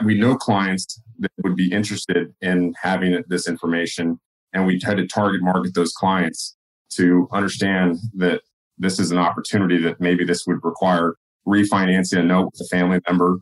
we 0.04 0.18
know 0.18 0.36
clients 0.36 1.02
that 1.20 1.32
would 1.44 1.56
be 1.56 1.72
interested 1.72 2.34
in 2.42 2.74
having 2.82 3.24
this 3.28 3.48
information, 3.48 4.20
and 4.54 4.66
we 4.66 4.80
try 4.80 4.94
to 4.94 5.08
target 5.08 5.42
market 5.42 5.74
those 5.74 5.94
clients 5.94 6.56
to 6.92 7.28
understand 7.32 7.98
that 8.16 8.42
this 8.78 9.00
is 9.00 9.12
an 9.12 9.18
opportunity 9.18 9.78
that 9.80 10.00
maybe 10.00 10.24
this 10.24 10.46
would 10.46 10.64
require 10.64 11.16
refinancing 11.48 12.20
a 12.20 12.24
note 12.24 12.52
with 12.52 12.62
a 12.62 12.68
family 12.76 13.00
member 13.08 13.40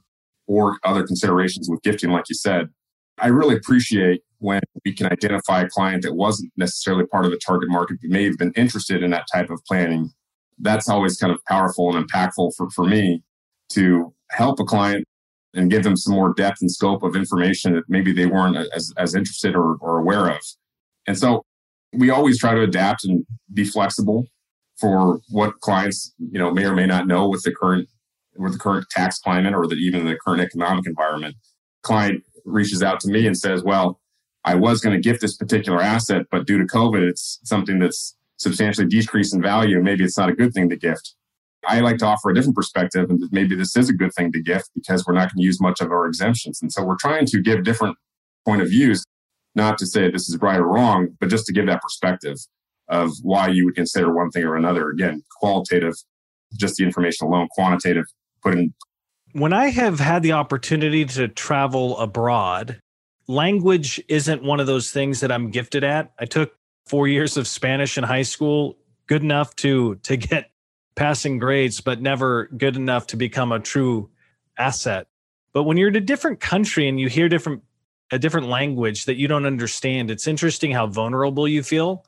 or 0.48 0.78
other 0.84 1.06
considerations 1.06 1.70
with 1.70 1.82
gifting, 1.82 2.12
like 2.12 2.26
you 2.30 2.36
said. 2.36 2.70
I 3.18 3.28
really 3.28 3.56
appreciate 3.56 4.22
when 4.40 4.62
we 4.84 4.94
can 4.94 5.08
identify 5.08 5.62
a 5.62 5.70
client 5.70 6.04
that 6.04 6.16
wasn't 6.16 6.52
necessarily 6.58 7.06
part 7.06 7.26
of 7.26 7.32
the 7.32 7.40
target 7.46 7.70
market, 7.70 7.98
but 8.02 8.10
may 8.10 8.26
have 8.26 8.38
been 8.38 8.52
interested 8.56 9.02
in 9.02 9.12
that 9.12 9.26
type 9.34 9.50
of 9.50 9.64
planning. 9.66 10.12
That's 10.60 10.90
always 10.90 11.18
kind 11.18 11.34
of 11.34 11.40
powerful 11.46 11.96
and 11.96 12.08
impactful 12.08 12.52
for, 12.56 12.70
for 12.70 12.86
me 12.86 13.24
to 13.70 14.14
help 14.32 14.60
a 14.60 14.64
client 14.64 15.06
and 15.54 15.72
give 15.72 15.84
them 15.84 15.96
some 15.96 16.14
more 16.14 16.34
depth 16.34 16.58
and 16.62 16.70
scope 16.70 17.04
of 17.04 17.16
information 17.16 17.74
that 17.74 17.84
maybe 17.88 18.12
they 18.12 18.26
weren't 18.26 18.58
as, 18.76 18.94
as 18.98 19.16
interested 19.16 19.56
or, 19.56 19.78
or 19.80 20.00
aware 20.00 20.30
of. 20.30 20.42
And 21.08 21.18
so 21.18 21.44
we 21.94 22.10
always 22.10 22.38
try 22.38 22.54
to 22.54 22.62
adapt 22.62 23.06
and 23.06 23.26
be 23.54 23.64
flexible 23.64 24.26
for 24.78 25.22
what 25.30 25.60
clients, 25.62 26.14
you 26.20 26.38
know, 26.38 26.52
may 26.52 26.66
or 26.66 26.76
may 26.76 26.86
not 26.86 27.08
know 27.08 27.30
with 27.30 27.44
the 27.44 27.54
current 27.54 27.88
with 28.38 28.52
the 28.52 28.60
current 28.60 28.86
tax 28.92 29.18
climate 29.18 29.54
or 29.54 29.66
the, 29.66 29.76
even 29.76 30.06
the 30.06 30.18
current 30.18 30.42
economic 30.42 30.86
environment. 30.86 31.36
Client 31.84 32.22
reaches 32.46 32.82
out 32.82 33.00
to 33.02 33.10
me 33.10 33.28
and 33.28 33.38
says, 33.38 33.64
well, 33.64 34.00
I 34.44 34.56
was 34.56 34.80
going 34.80 34.96
to 34.96 35.02
gift 35.02 35.22
this 35.22 35.36
particular 35.36 35.82
asset, 35.82 36.28
but 36.32 36.46
due 36.46 36.60
to 36.60 36.66
COVID, 36.66 37.02
it's 37.02 37.40
something 37.44 37.80
that's 37.80 38.16
substantially 38.38 38.88
decreased 38.88 39.34
in 39.34 39.42
value. 39.42 39.82
Maybe 39.82 40.04
it's 40.04 40.18
not 40.18 40.30
a 40.30 40.34
good 40.34 40.54
thing 40.54 40.70
to 40.70 40.76
gift. 40.76 41.16
I 41.68 41.80
like 41.80 41.98
to 41.98 42.06
offer 42.06 42.30
a 42.30 42.36
different 42.36 42.56
perspective, 42.56 43.10
and 43.10 43.24
maybe 43.32 43.56
this 43.56 43.76
is 43.76 43.90
a 43.90 43.94
good 43.94 44.14
thing 44.14 44.32
to 44.34 44.42
gift 44.42 44.70
because 44.76 45.06
we're 45.06 45.16
not 45.16 45.34
going 45.34 45.42
to 45.42 45.44
use 45.44 45.60
much 45.60 45.82
of 45.82 45.92
our 45.92 46.06
exemptions. 46.06 46.62
And 46.62 46.72
so 46.72 46.84
we're 46.84 46.98
trying 47.00 47.26
to 47.26 47.42
give 47.42 47.64
different 47.64 47.98
point 48.46 48.62
of 48.62 48.70
views, 48.70 49.04
not 49.56 49.80
to 49.80 49.88
say 49.88 50.12
this 50.12 50.30
is 50.30 50.38
right 50.42 50.60
or 50.60 50.68
wrong, 50.68 51.16
but 51.20 51.30
just 51.30 51.48
to 51.48 51.54
give 51.54 51.66
that 51.66 51.82
perspective 51.82 52.38
of 52.88 53.12
why 53.24 53.48
you 53.48 53.66
would 53.66 53.74
consider 53.74 54.14
one 54.14 54.30
thing 54.30 54.44
or 54.44 54.56
another. 54.56 54.90
Again, 54.90 55.24
qualitative, 55.40 55.96
just 56.56 56.76
the 56.76 56.84
information 56.84 57.26
alone, 57.26 57.48
quantitative, 57.52 58.06
put 58.44 58.54
in. 58.54 58.74
When 59.36 59.52
I 59.52 59.68
have 59.68 60.00
had 60.00 60.24
the 60.24 60.32
opportunity 60.32 61.04
to 61.04 61.28
travel 61.28 61.98
abroad, 61.98 62.80
language 63.28 64.02
isn't 64.08 64.44
one 64.44 64.62
of 64.62 64.66
those 64.66 64.92
things 64.92 65.20
that 65.20 65.30
I'm 65.30 65.52
gifted 65.52 65.84
at. 65.84 66.14
I 66.18 66.24
took 66.24 66.54
four 66.86 67.10
years 67.10 67.36
of 67.36 67.46
Spanish 67.46 67.98
in 67.98 68.06
high 68.06 68.22
school, 68.22 68.78
good 69.08 69.24
enough 69.24 69.54
to 69.58 69.96
to 70.04 70.16
get 70.16 70.52
passing 70.96 71.38
grades, 71.38 71.82
but 71.82 72.02
never 72.02 72.46
good 72.56 72.78
enough 72.78 73.08
to 73.08 73.18
become 73.18 73.52
a 73.52 73.60
true 73.60 74.10
asset. 74.58 75.08
But 75.52 75.64
when 75.64 75.76
you're 75.76 75.90
in 75.90 75.98
a 75.98 76.00
different 76.00 76.40
country 76.40 76.88
and 76.88 76.98
you 76.98 77.10
hear 77.10 77.28
different 77.28 77.62
a 78.12 78.18
different 78.18 78.48
language 78.48 79.04
that 79.04 79.18
you 79.18 79.28
don't 79.28 79.46
understand, 79.46 80.12
it's 80.12 80.28
interesting 80.28 80.72
how 80.72 80.88
vulnerable 80.88 81.46
you 81.46 81.62
feel. 81.62 82.06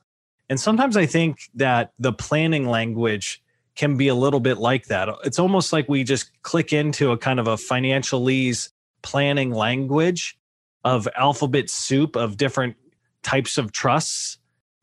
And 0.48 0.58
sometimes 0.58 0.96
I 0.96 1.04
think 1.04 1.50
that 1.56 1.92
the 1.98 2.14
planning 2.14 2.66
language 2.66 3.42
can 3.78 3.96
be 3.96 4.08
a 4.08 4.14
little 4.14 4.40
bit 4.40 4.58
like 4.58 4.86
that. 4.86 5.08
It's 5.24 5.38
almost 5.38 5.72
like 5.72 5.88
we 5.88 6.02
just 6.02 6.42
click 6.42 6.72
into 6.72 7.12
a 7.12 7.16
kind 7.16 7.38
of 7.38 7.46
a 7.46 7.54
financialese 7.54 8.70
planning 9.02 9.52
language 9.52 10.36
of 10.84 11.08
alphabet 11.16 11.70
soup 11.70 12.16
of 12.16 12.36
different 12.36 12.76
types 13.22 13.56
of 13.56 13.70
trusts, 13.70 14.38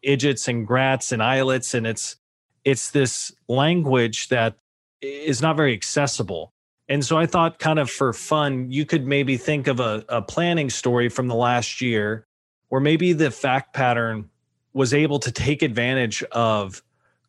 IDGTs 0.05 0.47
and 0.47 0.65
GRATs 0.65 1.11
and 1.11 1.21
ILITs. 1.21 1.73
And 1.73 1.85
it's 1.85 2.15
it's 2.63 2.91
this 2.91 3.33
language 3.49 4.29
that 4.29 4.55
is 5.01 5.41
not 5.41 5.57
very 5.57 5.73
accessible. 5.73 6.53
And 6.87 7.03
so 7.03 7.17
I 7.17 7.25
thought, 7.25 7.59
kind 7.59 7.79
of 7.79 7.89
for 7.89 8.13
fun, 8.13 8.71
you 8.71 8.85
could 8.85 9.05
maybe 9.05 9.35
think 9.35 9.67
of 9.67 9.79
a, 9.81 10.05
a 10.07 10.21
planning 10.21 10.69
story 10.69 11.09
from 11.09 11.27
the 11.27 11.35
last 11.35 11.81
year 11.81 12.25
where 12.69 12.81
maybe 12.81 13.11
the 13.11 13.29
fact 13.29 13.73
pattern 13.73 14.29
was 14.73 14.93
able 14.93 15.19
to 15.19 15.31
take 15.31 15.61
advantage 15.63 16.23
of 16.31 16.81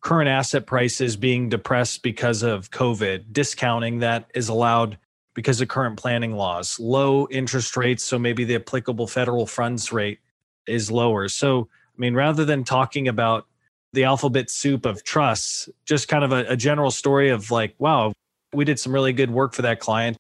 current 0.07 0.29
asset 0.29 0.67
prices 0.67 1.17
being 1.17 1.49
depressed 1.49 2.01
because 2.01 2.45
of 2.45 2.71
COVID, 2.71 3.33
discounting 3.33 3.99
that 3.99 4.31
is 4.37 4.49
allowed 4.49 4.99
because 5.35 5.61
of 5.61 5.67
current 5.67 5.97
planning 5.99 6.37
laws, 6.37 6.79
low 6.79 7.27
interest 7.29 7.77
rates. 7.77 8.05
So 8.05 8.17
maybe 8.17 8.45
the 8.45 8.55
applicable 8.55 9.09
federal 9.09 9.49
funds 9.49 9.91
rate 9.91 10.21
is 10.69 10.93
lower. 10.93 11.27
So, 11.27 11.63
I 11.63 11.99
mean, 11.99 12.15
rather 12.15 12.45
than 12.45 12.63
talking 12.63 13.09
about 13.09 13.49
the 13.95 14.05
alphabet 14.05 14.49
soup 14.49 14.87
of 14.87 15.03
trusts, 15.03 15.69
just 15.85 16.07
kind 16.07 16.23
of 16.23 16.31
a, 16.31 16.53
a 16.53 16.57
general 16.57 16.93
story 16.93 17.31
of 17.31 17.51
like, 17.51 17.75
wow, 17.81 18.13
we 18.53 18.65
did 18.65 18.79
some 18.79 18.93
really 18.93 19.13
good 19.13 19.33
work 19.33 19.55
for 19.55 19.63
that 19.63 19.81
client, 19.81 20.17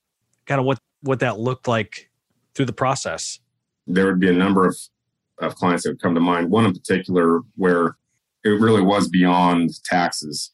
kind 0.46 0.58
of 0.58 0.66
what, 0.66 0.80
what 1.02 1.20
that 1.20 1.38
looked 1.38 1.68
like 1.68 2.10
through 2.56 2.66
the 2.66 2.72
process. 2.72 3.38
There 3.86 4.06
would 4.06 4.18
be 4.18 4.30
a 4.30 4.32
number 4.32 4.66
of, 4.66 4.76
of 5.38 5.54
clients 5.54 5.84
that 5.84 5.90
would 5.90 6.02
come 6.02 6.16
to 6.16 6.20
mind. 6.20 6.50
One 6.50 6.66
in 6.66 6.72
particular 6.72 7.42
where 7.54 7.96
it 8.46 8.60
really 8.60 8.82
was 8.82 9.08
beyond 9.08 9.70
taxes. 9.84 10.52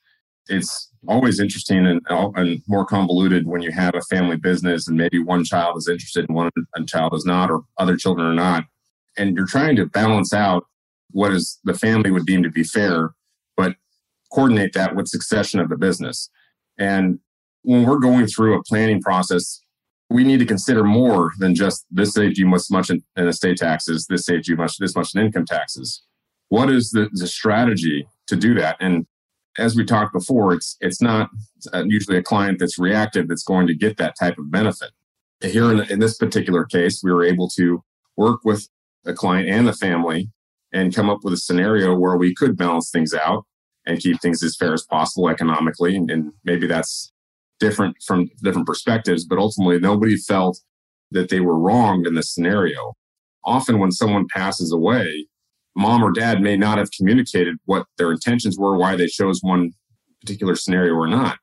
It's 0.49 0.91
always 1.07 1.39
interesting 1.41 1.87
and, 1.87 2.01
and 2.09 2.63
more 2.67 2.87
convoluted 2.87 3.47
when 3.47 3.63
you 3.63 3.71
have 3.71 3.95
a 3.95 4.03
family 4.03 4.37
business 4.37 4.89
and 4.89 4.97
maybe 4.97 5.19
one 5.19 5.45
child 5.45 5.77
is 5.77 5.89
interested 5.89 6.27
and 6.29 6.35
one 6.35 6.51
child 6.87 7.15
is 7.15 7.25
not, 7.25 7.51
or 7.51 7.63
other 7.79 7.97
children 7.97 8.27
are 8.27 8.35
not. 8.35 8.65
And 9.17 9.37
you're 9.37 9.47
trying 9.47 9.77
to 9.77 9.87
balance 9.87 10.33
out 10.33 10.65
what 11.11 11.33
is 11.33 11.59
the 11.65 11.75
family 11.75 12.11
would 12.11 12.25
deem 12.25 12.43
to 12.43 12.51
be 12.51 12.65
fair, 12.65 13.11
but 13.57 13.77
coordinate 14.33 14.73
that 14.73 14.97
with 14.97 15.09
succession 15.09 15.61
of 15.61 15.69
the 15.69 15.77
business. 15.77 16.31
And 16.79 17.19
when 17.63 17.85
we're 17.85 17.99
going 17.99 18.27
through 18.27 18.59
a 18.59 18.63
planning 18.63 19.03
process, 19.03 19.61
we 20.09 20.25
need 20.25 20.39
to 20.39 20.47
consider 20.47 20.83
more 20.83 21.33
than 21.39 21.55
just 21.55 21.85
this 21.91 22.15
saved 22.15 22.39
you 22.39 22.47
much 22.47 22.63
much 22.71 22.91
in, 22.91 23.03
in 23.17 23.29
estate 23.29 23.59
taxes, 23.59 24.07
this 24.09 24.25
saved 24.25 24.49
you 24.49 24.57
much 24.57 24.79
this 24.79 24.97
much 24.97 25.15
in 25.15 25.23
income 25.23 25.45
taxes. 25.45 26.03
What 26.53 26.69
is 26.69 26.91
the, 26.91 27.09
the 27.15 27.27
strategy 27.27 28.07
to 28.27 28.37
do 28.37 28.53
that? 28.57 28.77
And 28.79 29.07
as 29.57 29.75
we 29.75 29.87
talked 29.87 30.13
before, 30.13 30.53
it's 30.53 30.77
it's 30.83 31.01
not 31.01 31.31
uh, 31.73 31.85
usually 31.87 32.19
a 32.19 32.23
client 32.23 32.59
that's 32.59 32.79
reactive 32.79 33.27
that's 33.27 33.43
going 33.43 33.67
to 33.69 33.75
get 33.75 33.97
that 33.97 34.17
type 34.21 34.37
of 34.37 34.51
benefit. 34.51 34.91
Here 35.41 35.73
in, 35.73 35.81
in 35.91 35.99
this 35.99 36.19
particular 36.19 36.67
case, 36.67 37.01
we 37.03 37.11
were 37.11 37.25
able 37.25 37.49
to 37.57 37.83
work 38.19 38.41
with 38.45 38.69
the 39.05 39.15
client 39.15 39.49
and 39.49 39.67
the 39.67 39.73
family 39.73 40.31
and 40.75 40.95
come 40.95 41.09
up 41.09 41.21
with 41.23 41.33
a 41.33 41.39
scenario 41.39 41.97
where 41.97 42.19
we 42.19 42.35
could 42.35 42.55
balance 42.55 42.91
things 42.91 43.15
out 43.15 43.47
and 43.87 43.99
keep 43.99 44.21
things 44.21 44.43
as 44.43 44.55
fair 44.55 44.75
as 44.75 44.85
possible 44.85 45.31
economically. 45.31 45.97
And, 45.97 46.11
and 46.11 46.35
maybe 46.45 46.67
that's 46.67 47.15
different 47.61 47.97
from 48.07 48.29
different 48.43 48.67
perspectives, 48.67 49.25
but 49.25 49.39
ultimately 49.39 49.81
nobody 49.81 50.19
felt 50.19 50.61
that 51.13 51.31
they 51.31 51.41
were 51.41 51.59
wrong 51.59 52.05
in 52.05 52.13
this 52.13 52.35
scenario. 52.35 52.93
Often 53.43 53.79
when 53.79 53.91
someone 53.91 54.27
passes 54.35 54.71
away, 54.71 55.29
mom 55.75 56.03
or 56.03 56.13
dad 56.13 56.41
may 56.41 56.57
not 56.57 56.79
have 56.79 56.91
communicated 56.91 57.57
what 57.65 57.87
their 57.99 58.13
intentions 58.13 58.59
were, 58.59 58.77
why 58.77 58.97
they 58.97 59.07
chose 59.07 59.41
one 59.43 59.73
particular 60.21 60.55
scenario 60.55 60.95
or 60.95 61.07
not. 61.07 61.39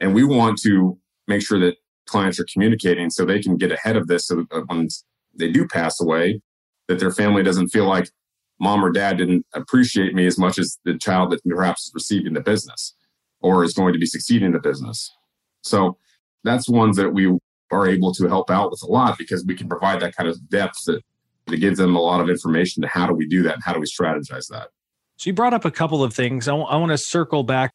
And 0.00 0.14
we 0.14 0.24
want 0.24 0.58
to 0.62 0.98
make 1.28 1.42
sure 1.42 1.58
that 1.60 1.76
clients 2.06 2.38
are 2.40 2.46
communicating 2.52 3.10
so 3.10 3.24
they 3.24 3.40
can 3.40 3.56
get 3.56 3.72
ahead 3.72 3.96
of 3.96 4.06
this 4.06 4.26
so 4.26 4.36
that 4.36 4.46
uh, 4.52 4.62
when 4.66 4.88
they 5.34 5.50
do 5.50 5.66
pass 5.66 6.00
away, 6.00 6.40
that 6.88 6.98
their 6.98 7.12
family 7.12 7.42
doesn't 7.42 7.68
feel 7.68 7.86
like 7.86 8.10
mom 8.60 8.84
or 8.84 8.92
dad 8.92 9.18
didn't 9.18 9.44
appreciate 9.54 10.14
me 10.14 10.26
as 10.26 10.38
much 10.38 10.58
as 10.58 10.78
the 10.84 10.96
child 10.98 11.30
that 11.30 11.42
perhaps 11.44 11.86
is 11.86 11.92
receiving 11.94 12.34
the 12.34 12.40
business 12.40 12.94
or 13.40 13.64
is 13.64 13.74
going 13.74 13.92
to 13.92 13.98
be 13.98 14.06
succeeding 14.06 14.46
in 14.46 14.52
the 14.52 14.58
business. 14.58 15.10
So 15.62 15.96
that's 16.44 16.68
ones 16.68 16.96
that 16.96 17.10
we 17.10 17.36
are 17.70 17.88
able 17.88 18.12
to 18.14 18.28
help 18.28 18.50
out 18.50 18.70
with 18.70 18.82
a 18.82 18.86
lot 18.86 19.18
because 19.18 19.44
we 19.44 19.54
can 19.54 19.68
provide 19.68 20.00
that 20.00 20.14
kind 20.14 20.28
of 20.28 20.48
depth 20.48 20.84
that, 20.86 21.02
that 21.46 21.58
gives 21.58 21.78
them 21.78 21.94
a 21.94 22.00
lot 22.00 22.20
of 22.20 22.28
information 22.28 22.82
to 22.82 22.88
how 22.88 23.06
do 23.06 23.14
we 23.14 23.26
do 23.26 23.42
that 23.42 23.54
and 23.54 23.62
how 23.62 23.72
do 23.72 23.80
we 23.80 23.86
strategize 23.86 24.48
that. 24.48 24.68
So 25.16 25.28
you 25.30 25.34
brought 25.34 25.54
up 25.54 25.64
a 25.64 25.70
couple 25.70 26.02
of 26.02 26.14
things. 26.14 26.48
I, 26.48 26.52
w- 26.52 26.68
I 26.68 26.76
want 26.76 26.90
to 26.90 26.98
circle 26.98 27.42
back 27.42 27.72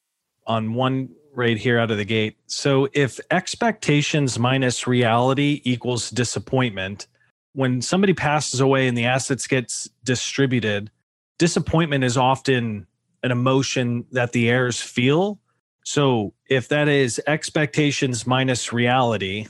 on 0.48 0.74
one 0.74 1.10
right 1.34 1.58
here 1.58 1.80
out 1.80 1.92
of 1.92 1.98
the 1.98 2.06
gate. 2.06 2.38
So 2.48 2.90
if 2.94 3.20
expectations 3.32 4.40
minus 4.40 4.88
reality 4.88 5.62
equals 5.64 6.10
disappointment, 6.10 7.08
when 7.54 7.82
somebody 7.82 8.14
passes 8.14 8.60
away 8.60 8.88
and 8.88 8.98
the 8.98 9.06
assets 9.06 9.48
gets 9.48 9.90
distributed, 10.04 10.92
disappointment 11.38 12.04
is 12.04 12.18
often 12.18 12.88
an 13.24 13.32
emotion 13.32 14.06
that 14.12 14.32
the 14.32 14.50
heirs 14.50 14.82
feel. 14.82 15.40
So 15.86 16.34
if 16.50 16.68
that 16.70 16.88
is 16.88 17.22
expectations 17.28 18.28
minus 18.28 18.74
reality, 18.74 19.48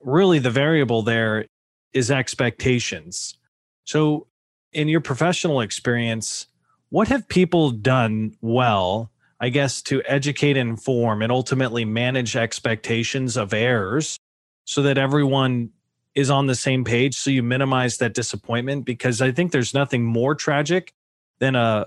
really 0.00 0.38
the 0.38 0.50
variable 0.50 1.02
there 1.02 1.46
is 1.92 2.10
expectations. 2.10 3.38
So 3.88 4.26
in 4.74 4.88
your 4.88 5.00
professional 5.00 5.62
experience, 5.62 6.46
what 6.90 7.08
have 7.08 7.26
people 7.26 7.70
done 7.70 8.36
well, 8.42 9.10
I 9.40 9.48
guess, 9.48 9.80
to 9.82 10.02
educate, 10.04 10.58
inform, 10.58 11.22
and 11.22 11.32
ultimately 11.32 11.86
manage 11.86 12.36
expectations 12.36 13.38
of 13.38 13.54
heirs 13.54 14.18
so 14.66 14.82
that 14.82 14.98
everyone 14.98 15.70
is 16.14 16.28
on 16.28 16.48
the 16.48 16.54
same 16.54 16.84
page 16.84 17.14
so 17.16 17.30
you 17.30 17.42
minimize 17.42 17.96
that 17.96 18.12
disappointment? 18.12 18.84
Because 18.84 19.22
i 19.22 19.32
think 19.32 19.52
there's 19.52 19.72
nothing 19.72 20.04
more 20.04 20.34
tragic 20.34 20.92
than 21.38 21.56
a 21.56 21.86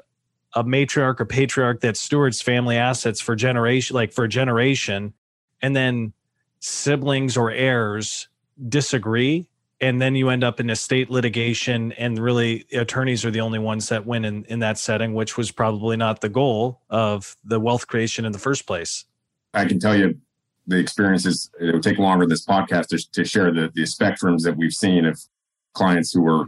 a 0.56 0.64
matriarch 0.64 1.20
or 1.20 1.26
patriarch 1.26 1.82
that 1.82 1.96
stewards 1.96 2.42
family 2.42 2.78
assets 2.78 3.22
for 3.22 3.36
generation 3.36 3.94
like 3.94 4.12
for 4.12 4.24
a 4.24 4.30
generation 4.30 5.14
and 5.62 5.76
then 5.76 6.14
siblings 6.60 7.38
or 7.38 7.52
heirs 7.52 8.28
disagree 8.68 9.48
and 9.82 10.02
then 10.02 10.16
you 10.16 10.30
end 10.30 10.44
up 10.44 10.60
in 10.60 10.70
estate 10.70 11.10
litigation 11.10 11.92
and 11.94 12.20
really 12.20 12.66
attorneys 12.72 13.26
are 13.26 13.32
the 13.32 13.42
only 13.42 13.60
ones 13.60 13.90
that 13.90 14.06
win 14.06 14.24
in, 14.24 14.46
in 14.46 14.60
that 14.60 14.78
setting 14.78 15.14
which 15.14 15.38
was 15.38 15.52
probably 15.52 15.98
not 15.98 16.22
the 16.22 16.30
goal 16.30 16.82
of 16.90 17.36
the 17.44 17.60
wealth 17.60 17.88
creation 17.88 18.24
in 18.26 18.32
the 18.32 18.40
first 18.40 18.66
place 18.66 19.06
i 19.54 19.66
can 19.66 19.80
tell 19.80 19.98
you 19.98 20.16
the 20.68 20.78
experiences, 20.78 21.50
it 21.60 21.74
would 21.74 21.84
take 21.84 21.98
longer 21.98 22.26
this 22.26 22.46
podcast 22.46 22.88
to, 22.88 23.12
to 23.12 23.26
share 23.26 23.52
the, 23.52 23.72
the 23.74 23.84
spectrums 23.84 24.44
that 24.44 24.58
we've 24.58 24.74
seen 24.74 25.06
of 25.06 25.22
clients 25.74 26.14
who 26.14 26.22
were, 26.22 26.46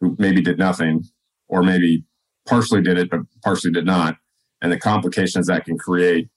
who 0.00 0.16
maybe 0.18 0.40
did 0.40 0.58
nothing 0.58 1.04
or 1.48 1.62
maybe 1.62 2.04
partially 2.46 2.82
did 2.82 2.98
it, 2.98 3.10
but 3.10 3.20
partially 3.42 3.72
did 3.72 3.86
not. 3.86 4.16
And 4.60 4.72
the 4.72 4.78
complications 4.78 5.46
that 5.46 5.64
can 5.64 5.78
create, 5.78 6.28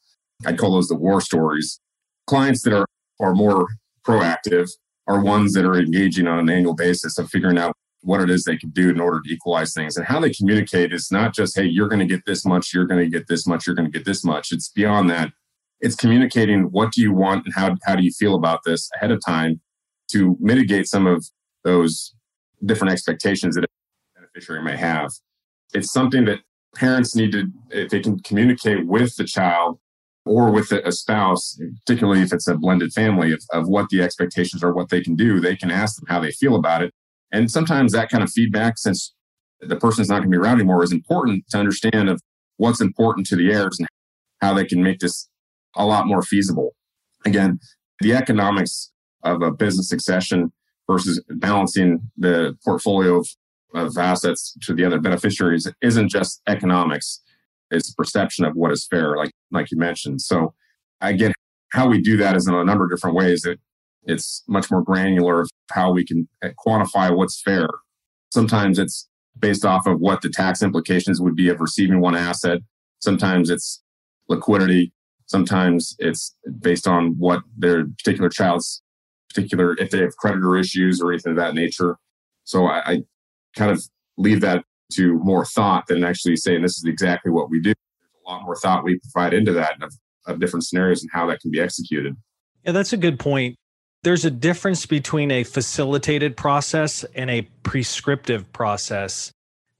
I 0.45 0.53
call 0.53 0.73
those 0.73 0.87
the 0.87 0.95
war 0.95 1.21
stories. 1.21 1.79
Clients 2.27 2.61
that 2.63 2.73
are, 2.73 2.85
are 3.19 3.33
more 3.33 3.67
proactive 4.05 4.69
are 5.07 5.21
ones 5.21 5.53
that 5.53 5.65
are 5.65 5.79
engaging 5.79 6.27
on 6.27 6.39
an 6.39 6.49
annual 6.49 6.75
basis 6.75 7.17
of 7.17 7.29
figuring 7.29 7.57
out 7.57 7.75
what 8.01 8.21
it 8.21 8.29
is 8.29 8.43
they 8.43 8.57
can 8.57 8.69
do 8.69 8.89
in 8.89 8.99
order 8.99 9.19
to 9.21 9.33
equalize 9.33 9.73
things. 9.73 9.97
And 9.97 10.05
how 10.05 10.19
they 10.19 10.29
communicate 10.29 10.93
is 10.93 11.11
not 11.11 11.33
just 11.33 11.55
hey 11.55 11.65
you're 11.65 11.87
going 11.87 11.99
to 11.99 12.05
get 12.05 12.25
this 12.25 12.45
much 12.45 12.73
you're 12.73 12.85
going 12.85 13.03
to 13.03 13.09
get 13.09 13.27
this 13.27 13.47
much 13.47 13.65
you're 13.65 13.75
going 13.75 13.91
to 13.91 13.97
get 13.97 14.05
this 14.05 14.23
much. 14.23 14.51
It's 14.51 14.69
beyond 14.69 15.09
that. 15.09 15.31
It's 15.79 15.95
communicating 15.95 16.63
what 16.71 16.91
do 16.91 17.01
you 17.01 17.13
want 17.13 17.45
and 17.45 17.53
how, 17.53 17.75
how 17.85 17.95
do 17.95 18.03
you 18.03 18.11
feel 18.11 18.35
about 18.35 18.61
this 18.65 18.89
ahead 18.95 19.11
of 19.11 19.19
time 19.25 19.61
to 20.11 20.37
mitigate 20.39 20.87
some 20.87 21.05
of 21.05 21.25
those 21.63 22.15
different 22.65 22.93
expectations 22.93 23.55
that 23.55 23.65
a 23.65 23.67
beneficiary 24.15 24.63
may 24.63 24.77
have. 24.77 25.11
It's 25.73 25.91
something 25.91 26.25
that 26.25 26.39
parents 26.75 27.15
need 27.15 27.31
to, 27.33 27.47
if 27.71 27.89
they 27.89 27.99
can 27.99 28.19
communicate 28.19 28.87
with 28.87 29.15
the 29.15 29.25
child 29.25 29.79
or 30.27 30.51
with 30.51 30.71
a 30.71 30.91
spouse, 30.91 31.59
particularly 31.85 32.21
if 32.21 32.33
it's 32.33 32.47
a 32.47 32.55
blended 32.55 32.93
family, 32.93 33.31
of, 33.31 33.41
of 33.53 33.67
what 33.67 33.89
the 33.89 34.01
expectations 34.01 34.63
are, 34.63 34.73
what 34.73 34.89
they 34.89 35.01
can 35.01 35.15
do, 35.15 35.39
they 35.39 35.55
can 35.55 35.71
ask 35.71 35.99
them 35.99 36.05
how 36.07 36.19
they 36.19 36.31
feel 36.31 36.55
about 36.55 36.83
it. 36.83 36.93
And 37.31 37.51
sometimes 37.51 37.91
that 37.91 38.09
kind 38.09 38.23
of 38.23 38.31
feedback, 38.31 38.77
since 38.77 39.13
the 39.59 39.75
person's 39.75 40.09
not 40.09 40.19
going 40.19 40.31
to 40.31 40.37
be 40.37 40.41
around 40.41 40.59
anymore, 40.59 40.83
is 40.83 40.91
important 40.91 41.45
to 41.49 41.57
understand 41.57 42.09
of 42.09 42.21
what's 42.57 42.81
important 42.81 43.27
to 43.27 43.35
the 43.35 43.51
heirs 43.51 43.77
and 43.79 43.87
how 44.41 44.53
they 44.53 44.65
can 44.65 44.83
make 44.83 44.99
this 44.99 45.29
a 45.75 45.85
lot 45.85 46.07
more 46.07 46.21
feasible. 46.21 46.75
Again, 47.25 47.59
the 47.99 48.13
economics 48.13 48.91
of 49.23 49.41
a 49.41 49.51
business 49.51 49.89
succession 49.89 50.51
versus 50.89 51.21
balancing 51.29 51.99
the 52.17 52.55
portfolio 52.63 53.17
of, 53.17 53.27
of 53.73 53.97
assets 53.97 54.55
to 54.61 54.73
the 54.73 54.85
other 54.85 54.99
beneficiaries 54.99 55.69
isn't 55.81 56.09
just 56.09 56.41
economics. 56.47 57.21
It's 57.69 57.93
perception 57.93 58.45
of 58.45 58.53
what 58.55 58.71
is 58.71 58.87
fair, 58.89 59.17
like 59.17 59.31
like 59.51 59.71
you 59.71 59.77
mentioned. 59.77 60.21
So 60.21 60.53
again, 61.01 61.33
how 61.71 61.87
we 61.87 62.01
do 62.01 62.17
that 62.17 62.35
is 62.35 62.47
in 62.47 62.53
a 62.53 62.63
number 62.63 62.85
of 62.85 62.91
different 62.91 63.15
ways. 63.15 63.45
It, 63.45 63.59
it's 64.03 64.43
much 64.47 64.71
more 64.71 64.81
granular 64.81 65.41
of 65.41 65.49
how 65.71 65.91
we 65.91 66.05
can 66.05 66.27
eh, 66.41 66.51
quantify 66.65 67.15
what's 67.15 67.41
fair. 67.41 67.67
Sometimes 68.31 68.79
it's 68.79 69.07
based 69.37 69.65
off 69.65 69.85
of 69.85 69.99
what 69.99 70.21
the 70.21 70.29
tax 70.29 70.61
implications 70.63 71.21
would 71.21 71.35
be 71.35 71.49
of 71.49 71.59
receiving 71.59 71.99
one 71.99 72.15
asset. 72.15 72.59
Sometimes 72.99 73.49
it's 73.49 73.83
liquidity. 74.29 74.93
Sometimes 75.25 75.95
it's 75.99 76.35
based 76.61 76.87
on 76.87 77.15
what 77.17 77.41
their 77.57 77.85
particular 77.85 78.29
child's 78.29 78.81
particular, 79.29 79.75
if 79.77 79.91
they 79.91 79.99
have 79.99 80.15
creditor 80.17 80.57
issues 80.57 81.01
or 81.01 81.11
anything 81.11 81.31
of 81.31 81.37
that 81.37 81.53
nature. 81.53 81.97
So 82.45 82.65
I, 82.65 82.91
I 82.91 83.03
kind 83.55 83.71
of 83.71 83.83
leave 84.17 84.41
that 84.41 84.63
to 84.93 85.19
more 85.19 85.45
thought 85.45 85.87
than 85.87 86.03
actually 86.03 86.37
saying 86.37 86.61
this 86.61 86.77
is 86.77 86.85
exactly 86.85 87.31
what 87.31 87.49
we 87.49 87.59
do. 87.59 87.73
Lot 88.27 88.43
more 88.43 88.55
thought 88.55 88.83
we 88.83 88.99
provide 88.99 89.33
into 89.33 89.53
that 89.53 89.81
of, 89.81 89.93
of 90.25 90.39
different 90.39 90.65
scenarios 90.65 91.01
and 91.01 91.09
how 91.13 91.25
that 91.27 91.39
can 91.39 91.51
be 91.51 91.59
executed. 91.59 92.15
Yeah, 92.65 92.73
that's 92.73 92.93
a 92.93 92.97
good 92.97 93.19
point. 93.19 93.55
There's 94.03 94.25
a 94.25 94.31
difference 94.31 94.85
between 94.85 95.31
a 95.31 95.43
facilitated 95.43 96.35
process 96.37 97.03
and 97.15 97.29
a 97.29 97.43
prescriptive 97.63 98.51
process. 98.53 99.31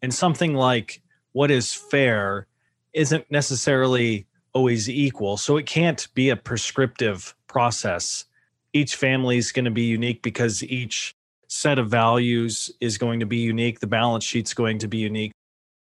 And 0.02 0.14
something 0.14 0.54
like 0.54 1.02
what 1.34 1.52
is 1.52 1.74
fair 1.74 2.48
isn't 2.94 3.30
necessarily 3.30 4.26
always 4.54 4.90
equal. 4.90 5.38
So 5.38 5.58
it 5.58 5.66
can't 5.66 6.08
be 6.16 6.30
a 6.30 6.36
prescriptive 6.36 7.36
process. 7.48 8.26
Each 8.74 8.96
family 8.96 9.38
is 9.38 9.52
going 9.52 9.66
to 9.66 9.72
be 9.72 9.84
unique 9.84 10.22
because 10.22 10.64
each 10.64 11.14
set 11.48 11.80
of 11.80 11.90
values 11.90 12.72
is 12.82 12.98
going 12.98 13.20
to 13.20 13.26
be 13.26 13.38
unique. 13.38 13.80
The 13.80 13.88
balance 13.88 14.24
sheet's 14.24 14.54
going 14.54 14.80
to 14.80 14.88
be 14.88 14.98
unique. 14.98 15.32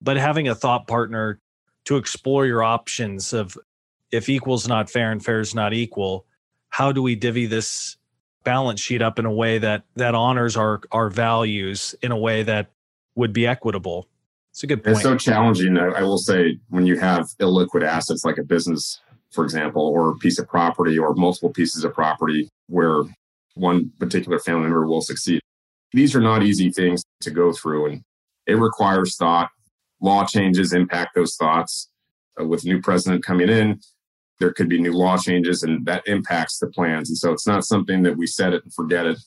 But 0.02 0.16
having 0.16 0.48
a 0.48 0.54
thought 0.54 0.86
partner 0.86 1.38
to 1.86 1.96
explore 1.96 2.46
your 2.46 2.62
options 2.62 3.32
of 3.32 3.56
if 4.12 4.28
equal's 4.28 4.68
not 4.68 4.90
fair 4.90 5.10
and 5.10 5.24
fair 5.24 5.40
is 5.40 5.54
not 5.54 5.72
equal, 5.72 6.26
how 6.68 6.92
do 6.92 7.02
we 7.02 7.14
divvy 7.14 7.46
this 7.46 7.96
balance 8.44 8.80
sheet 8.80 9.02
up 9.02 9.18
in 9.18 9.26
a 9.26 9.32
way 9.32 9.58
that 9.58 9.84
that 9.96 10.14
honors 10.14 10.56
our 10.56 10.80
our 10.92 11.08
values 11.10 11.94
in 12.02 12.12
a 12.12 12.16
way 12.16 12.42
that 12.42 12.70
would 13.14 13.32
be 13.32 13.46
equitable? 13.46 14.08
It's 14.52 14.62
a 14.62 14.66
good 14.66 14.82
point. 14.82 14.96
It's 14.96 15.02
so 15.02 15.16
challenging. 15.16 15.76
I, 15.76 15.86
I 15.86 16.02
will 16.02 16.18
say 16.18 16.58
when 16.68 16.86
you 16.86 16.98
have 16.98 17.26
illiquid 17.40 17.84
assets 17.84 18.24
like 18.24 18.38
a 18.38 18.44
business, 18.44 19.00
for 19.30 19.44
example, 19.44 19.82
or 19.82 20.10
a 20.10 20.16
piece 20.16 20.38
of 20.38 20.48
property 20.48 20.98
or 20.98 21.14
multiple 21.14 21.50
pieces 21.50 21.84
of 21.84 21.92
property 21.92 22.48
where 22.68 23.02
one 23.54 23.90
particular 23.98 24.38
family 24.38 24.62
member 24.62 24.86
will 24.86 25.02
succeed. 25.02 25.40
These 25.92 26.14
are 26.14 26.20
not 26.20 26.42
easy 26.42 26.70
things 26.70 27.04
to 27.20 27.30
go 27.30 27.52
through 27.52 27.86
and 27.86 28.02
it 28.46 28.54
requires 28.54 29.16
thought. 29.16 29.50
Law 30.00 30.24
changes 30.24 30.72
impact 30.72 31.14
those 31.14 31.36
thoughts. 31.36 31.88
Uh, 32.40 32.44
with 32.44 32.64
new 32.64 32.80
president 32.80 33.24
coming 33.24 33.48
in, 33.48 33.80
there 34.38 34.52
could 34.52 34.68
be 34.68 34.80
new 34.80 34.92
law 34.92 35.16
changes 35.16 35.62
and 35.62 35.86
that 35.86 36.02
impacts 36.06 36.58
the 36.58 36.66
plans. 36.66 37.08
And 37.08 37.16
so 37.16 37.32
it's 37.32 37.46
not 37.46 37.64
something 37.64 38.02
that 38.02 38.16
we 38.16 38.26
set 38.26 38.52
it 38.52 38.62
and 38.62 38.74
forget 38.74 39.06
it. 39.06 39.18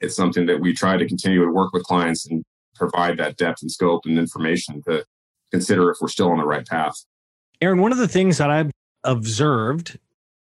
It's 0.00 0.16
something 0.16 0.46
that 0.46 0.60
we 0.60 0.72
try 0.72 0.96
to 0.96 1.06
continue 1.06 1.44
to 1.44 1.52
work 1.52 1.72
with 1.72 1.84
clients 1.84 2.26
and 2.26 2.42
provide 2.74 3.18
that 3.18 3.36
depth 3.36 3.62
and 3.62 3.70
scope 3.70 4.06
and 4.06 4.18
information 4.18 4.82
to 4.88 5.04
consider 5.50 5.90
if 5.90 5.98
we're 6.00 6.08
still 6.08 6.30
on 6.30 6.38
the 6.38 6.46
right 6.46 6.66
path. 6.66 6.94
Aaron, 7.60 7.80
one 7.80 7.92
of 7.92 7.98
the 7.98 8.08
things 8.08 8.38
that 8.38 8.50
I've 8.50 8.70
observed, 9.04 9.98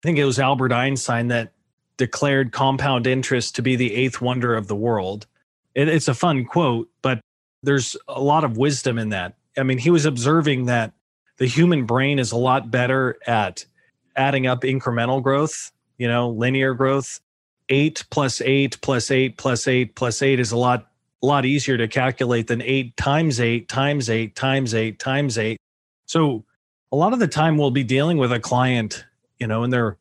I 0.04 0.08
think 0.08 0.18
it 0.18 0.26
was 0.26 0.40
Albert 0.40 0.74
Einstein 0.74 1.30
that 1.30 1.54
declared 1.98 2.52
compound 2.52 3.08
interest 3.08 3.56
to 3.56 3.62
be 3.62 3.76
the 3.76 3.96
eighth 3.96 4.20
wonder 4.20 4.56
of 4.56 4.68
the 4.68 4.76
world. 4.76 5.26
It, 5.74 5.88
it's 5.88 6.10
a 6.10 6.14
fun 6.14 6.46
quote, 6.46 6.90
but 7.02 7.22
there's 7.64 7.96
a 8.08 8.22
lot 8.22 8.44
of 8.44 8.58
wisdom 8.58 9.00
in 9.00 9.10
that. 9.10 9.36
I 9.58 9.64
mean, 9.64 9.78
he 9.78 9.90
was 9.90 10.06
observing 10.06 10.66
that 10.66 10.94
the 11.38 11.46
human 11.46 11.86
brain 11.86 12.20
is 12.20 12.32
a 12.32 12.38
lot 12.38 12.72
better 12.72 13.18
at 13.26 13.66
adding 14.16 14.48
up 14.48 14.62
incremental 14.62 15.22
growth, 15.22 15.72
you 15.98 16.08
know, 16.08 16.30
linear 16.30 16.74
growth. 16.74 17.20
Eight 17.68 18.04
plus 18.12 18.42
eight 18.42 18.80
plus 18.82 19.10
eight 19.10 19.38
plus 19.38 19.68
eight 19.68 19.96
plus 19.96 20.22
eight 20.22 20.40
is 20.40 20.52
a 20.52 20.58
lot 20.58 20.88
lot 21.22 21.46
easier 21.46 21.78
to 21.78 21.88
calculate 21.88 22.48
than 22.48 22.62
eight 22.62 22.96
times 22.96 23.40
eight 23.40 23.68
times 23.68 24.10
eight 24.10 24.36
times 24.36 24.76
eight 24.76 25.00
times 25.00 25.38
eight. 25.38 25.58
So 26.06 26.46
a 26.92 26.96
lot 26.96 27.14
of 27.14 27.20
the 27.20 27.28
time 27.28 27.58
we'll 27.58 27.72
be 27.72 27.84
dealing 27.84 28.18
with 28.18 28.32
a 28.32 28.40
client, 28.40 29.04
you 29.40 29.48
know, 29.48 29.64
in 29.64 29.72
their 29.72 29.98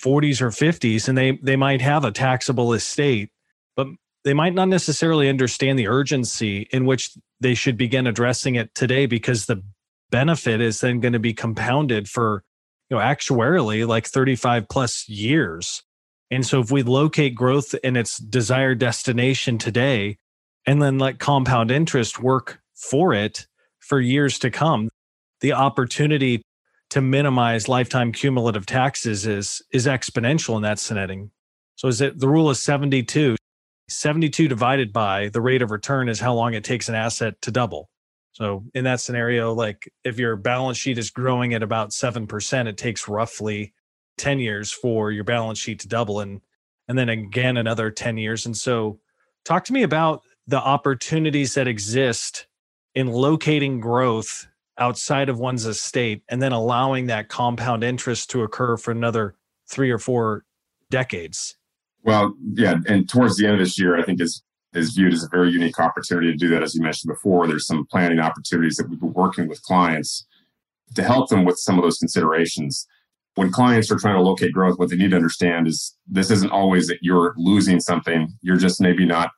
40s 0.00 0.40
or 0.40 0.50
50s, 0.50 1.08
and 1.08 1.18
they 1.18 1.32
they 1.42 1.56
might 1.56 1.80
have 1.80 2.04
a 2.04 2.12
taxable 2.12 2.72
estate, 2.72 3.30
they 4.24 4.34
might 4.34 4.54
not 4.54 4.68
necessarily 4.68 5.28
understand 5.28 5.78
the 5.78 5.88
urgency 5.88 6.68
in 6.72 6.84
which 6.84 7.12
they 7.40 7.54
should 7.54 7.76
begin 7.76 8.06
addressing 8.06 8.54
it 8.54 8.74
today 8.74 9.06
because 9.06 9.46
the 9.46 9.62
benefit 10.10 10.60
is 10.60 10.80
then 10.80 11.00
going 11.00 11.12
to 11.12 11.18
be 11.18 11.32
compounded 11.32 12.08
for 12.08 12.42
you 12.88 12.96
know 12.96 13.02
actuarially 13.02 13.86
like 13.86 14.06
35 14.06 14.68
plus 14.68 15.08
years 15.08 15.82
and 16.30 16.46
so 16.46 16.60
if 16.60 16.70
we 16.70 16.82
locate 16.82 17.34
growth 17.34 17.74
in 17.82 17.96
its 17.96 18.18
desired 18.18 18.78
destination 18.78 19.58
today 19.58 20.16
and 20.66 20.80
then 20.80 20.98
let 20.98 21.18
compound 21.18 21.70
interest 21.70 22.20
work 22.20 22.60
for 22.74 23.12
it 23.12 23.46
for 23.80 24.00
years 24.00 24.38
to 24.38 24.50
come. 24.50 24.88
The 25.40 25.52
opportunity 25.52 26.42
to 26.90 27.00
minimize 27.00 27.68
lifetime 27.68 28.12
cumulative 28.12 28.66
taxes 28.66 29.26
is 29.26 29.62
is 29.72 29.86
exponential 29.86 30.56
in 30.56 30.62
that 30.62 30.78
setting. 30.78 31.30
So 31.76 31.88
is 31.88 32.00
it 32.00 32.18
the 32.18 32.28
rule 32.28 32.50
of 32.50 32.56
72? 32.56 33.36
72 33.90 34.48
divided 34.48 34.92
by 34.92 35.28
the 35.28 35.40
rate 35.40 35.62
of 35.62 35.70
return 35.70 36.08
is 36.08 36.20
how 36.20 36.34
long 36.34 36.54
it 36.54 36.64
takes 36.64 36.88
an 36.88 36.94
asset 36.94 37.40
to 37.42 37.50
double. 37.50 37.90
So 38.32 38.64
in 38.74 38.84
that 38.84 39.00
scenario, 39.00 39.52
like 39.52 39.92
if 40.04 40.18
your 40.18 40.36
balance 40.36 40.78
sheet 40.78 40.98
is 40.98 41.10
growing 41.10 41.54
at 41.54 41.62
about 41.62 41.90
7%, 41.90 42.66
it 42.66 42.76
takes 42.78 43.08
roughly 43.08 43.74
10 44.18 44.38
years 44.38 44.72
for 44.72 45.10
your 45.10 45.24
balance 45.24 45.58
sheet 45.58 45.80
to 45.80 45.88
double 45.88 46.20
and 46.20 46.40
and 46.88 46.98
then 46.98 47.08
again 47.08 47.56
another 47.56 47.88
10 47.88 48.16
years. 48.16 48.46
And 48.46 48.56
so 48.56 48.98
talk 49.44 49.64
to 49.66 49.72
me 49.72 49.84
about 49.84 50.22
the 50.48 50.58
opportunities 50.58 51.54
that 51.54 51.68
exist 51.68 52.48
in 52.96 53.06
locating 53.06 53.78
growth 53.78 54.48
outside 54.76 55.28
of 55.28 55.38
one's 55.38 55.66
estate 55.66 56.22
and 56.28 56.42
then 56.42 56.50
allowing 56.50 57.06
that 57.06 57.28
compound 57.28 57.84
interest 57.84 58.30
to 58.30 58.42
occur 58.42 58.76
for 58.76 58.90
another 58.90 59.36
3 59.68 59.88
or 59.90 59.98
4 59.98 60.44
decades. 60.90 61.56
Well, 62.02 62.34
yeah, 62.54 62.76
and 62.86 63.08
towards 63.08 63.36
the 63.36 63.46
end 63.46 63.54
of 63.54 63.60
this 63.60 63.78
year, 63.78 63.98
I 63.98 64.02
think 64.02 64.20
is 64.20 64.42
is 64.72 64.92
viewed 64.92 65.12
as 65.12 65.24
a 65.24 65.28
very 65.28 65.50
unique 65.50 65.80
opportunity 65.80 66.30
to 66.30 66.36
do 66.36 66.48
that. 66.48 66.62
As 66.62 66.74
you 66.74 66.82
mentioned 66.82 67.12
before, 67.12 67.46
there's 67.46 67.66
some 67.66 67.86
planning 67.86 68.20
opportunities 68.20 68.76
that 68.76 68.88
we've 68.88 69.00
been 69.00 69.12
working 69.12 69.48
with 69.48 69.62
clients 69.62 70.26
to 70.94 71.02
help 71.02 71.28
them 71.28 71.44
with 71.44 71.58
some 71.58 71.76
of 71.76 71.82
those 71.82 71.98
considerations. 71.98 72.86
When 73.34 73.50
clients 73.50 73.90
are 73.90 73.96
trying 73.96 74.16
to 74.16 74.22
locate 74.22 74.52
growth, 74.52 74.78
what 74.78 74.90
they 74.90 74.96
need 74.96 75.10
to 75.10 75.16
understand 75.16 75.66
is 75.66 75.96
this 76.06 76.30
isn't 76.30 76.52
always 76.52 76.86
that 76.88 76.98
you're 77.02 77.34
losing 77.36 77.80
something. 77.80 78.28
You're 78.42 78.56
just 78.56 78.80
maybe 78.80 79.04
not 79.04 79.30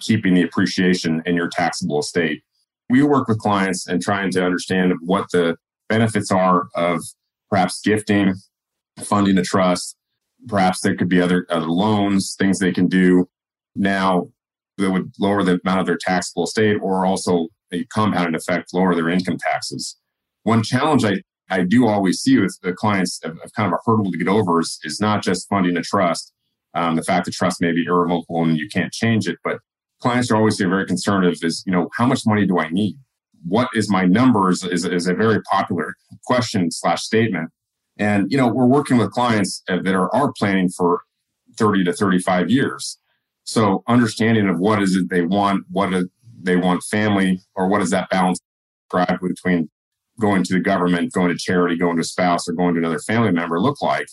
keeping 0.00 0.34
the 0.34 0.42
appreciation 0.42 1.22
in 1.24 1.34
your 1.34 1.48
taxable 1.48 2.00
estate. 2.00 2.42
We 2.90 3.02
work 3.02 3.28
with 3.28 3.38
clients 3.38 3.86
and 3.86 4.02
trying 4.02 4.30
to 4.32 4.44
understand 4.44 4.92
what 5.00 5.30
the 5.32 5.56
benefits 5.88 6.30
are 6.30 6.68
of 6.74 7.00
perhaps 7.50 7.80
gifting, 7.82 8.34
funding 9.00 9.38
a 9.38 9.42
trust, 9.42 9.96
Perhaps 10.48 10.80
there 10.80 10.96
could 10.96 11.08
be 11.08 11.20
other, 11.20 11.46
other 11.50 11.66
loans, 11.66 12.34
things 12.38 12.58
they 12.58 12.72
can 12.72 12.86
do 12.86 13.28
now 13.74 14.28
that 14.78 14.90
would 14.90 15.12
lower 15.18 15.42
the 15.42 15.60
amount 15.64 15.80
of 15.80 15.86
their 15.86 15.98
taxable 15.98 16.44
estate 16.44 16.76
or 16.82 17.06
also 17.06 17.48
a 17.72 17.84
compounded 17.86 18.34
effect, 18.34 18.74
lower 18.74 18.94
their 18.94 19.08
income 19.08 19.38
taxes. 19.38 19.96
One 20.42 20.62
challenge 20.62 21.04
I, 21.04 21.22
I 21.50 21.62
do 21.62 21.86
always 21.86 22.20
see 22.20 22.38
with 22.38 22.58
the 22.62 22.72
clients 22.72 23.20
of, 23.24 23.38
of 23.44 23.52
kind 23.56 23.72
of 23.72 23.74
a 23.74 23.90
hurdle 23.90 24.10
to 24.10 24.18
get 24.18 24.28
over 24.28 24.60
is, 24.60 24.78
is 24.84 25.00
not 25.00 25.22
just 25.22 25.48
funding 25.48 25.76
a 25.76 25.82
trust. 25.82 26.32
Um, 26.74 26.96
the 26.96 27.02
fact 27.02 27.26
that 27.26 27.34
trust 27.34 27.60
may 27.60 27.72
be 27.72 27.84
irrevocable 27.84 28.42
and 28.42 28.58
you 28.58 28.68
can't 28.68 28.92
change 28.92 29.28
it, 29.28 29.38
but 29.44 29.58
clients 30.00 30.30
are 30.30 30.36
always 30.36 30.58
very 30.58 30.86
concerned 30.86 31.24
of 31.24 31.38
is, 31.42 31.62
you 31.66 31.72
know, 31.72 31.88
how 31.96 32.06
much 32.06 32.22
money 32.26 32.46
do 32.46 32.58
I 32.58 32.68
need? 32.68 32.96
What 33.46 33.68
is 33.74 33.90
my 33.90 34.04
numbers 34.04 34.64
is, 34.64 34.84
is 34.84 35.06
a 35.06 35.14
very 35.14 35.40
popular 35.42 35.94
question 36.24 36.70
slash 36.70 37.02
statement. 37.02 37.50
And, 37.98 38.30
you 38.30 38.36
know, 38.36 38.48
we're 38.48 38.66
working 38.66 38.96
with 38.96 39.12
clients 39.12 39.62
that 39.68 39.86
are, 39.86 40.14
are 40.14 40.32
planning 40.32 40.68
for 40.68 41.02
30 41.56 41.84
to 41.84 41.92
35 41.92 42.50
years. 42.50 42.98
So 43.44 43.84
understanding 43.86 44.48
of 44.48 44.58
what 44.58 44.82
is 44.82 44.96
it 44.96 45.10
they 45.10 45.22
want, 45.22 45.64
what 45.70 45.92
they 46.42 46.56
want 46.56 46.82
family, 46.84 47.40
or 47.54 47.68
what 47.68 47.82
is 47.82 47.90
that 47.90 48.10
balance 48.10 48.40
described 48.90 49.22
between 49.22 49.70
going 50.20 50.42
to 50.44 50.54
the 50.54 50.60
government, 50.60 51.12
going 51.12 51.28
to 51.28 51.36
charity, 51.36 51.76
going 51.76 51.96
to 51.96 52.00
a 52.00 52.04
spouse, 52.04 52.48
or 52.48 52.52
going 52.52 52.74
to 52.74 52.80
another 52.80 52.98
family 52.98 53.30
member 53.30 53.60
look 53.60 53.80
like? 53.80 54.06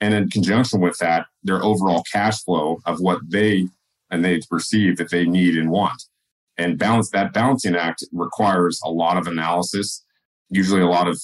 And 0.00 0.14
in 0.14 0.30
conjunction 0.30 0.80
with 0.80 0.98
that, 0.98 1.26
their 1.42 1.62
overall 1.62 2.02
cash 2.10 2.42
flow 2.42 2.80
of 2.86 3.00
what 3.00 3.20
they 3.28 3.68
and 4.10 4.24
they 4.24 4.40
perceive 4.50 4.96
that 4.96 5.10
they 5.10 5.24
need 5.24 5.56
and 5.56 5.70
want. 5.70 6.02
And 6.56 6.78
balance 6.78 7.10
that 7.10 7.32
balancing 7.32 7.76
act 7.76 8.04
requires 8.12 8.80
a 8.84 8.90
lot 8.90 9.16
of 9.16 9.26
analysis, 9.26 10.04
usually 10.48 10.80
a 10.80 10.88
lot 10.88 11.06
of 11.06 11.20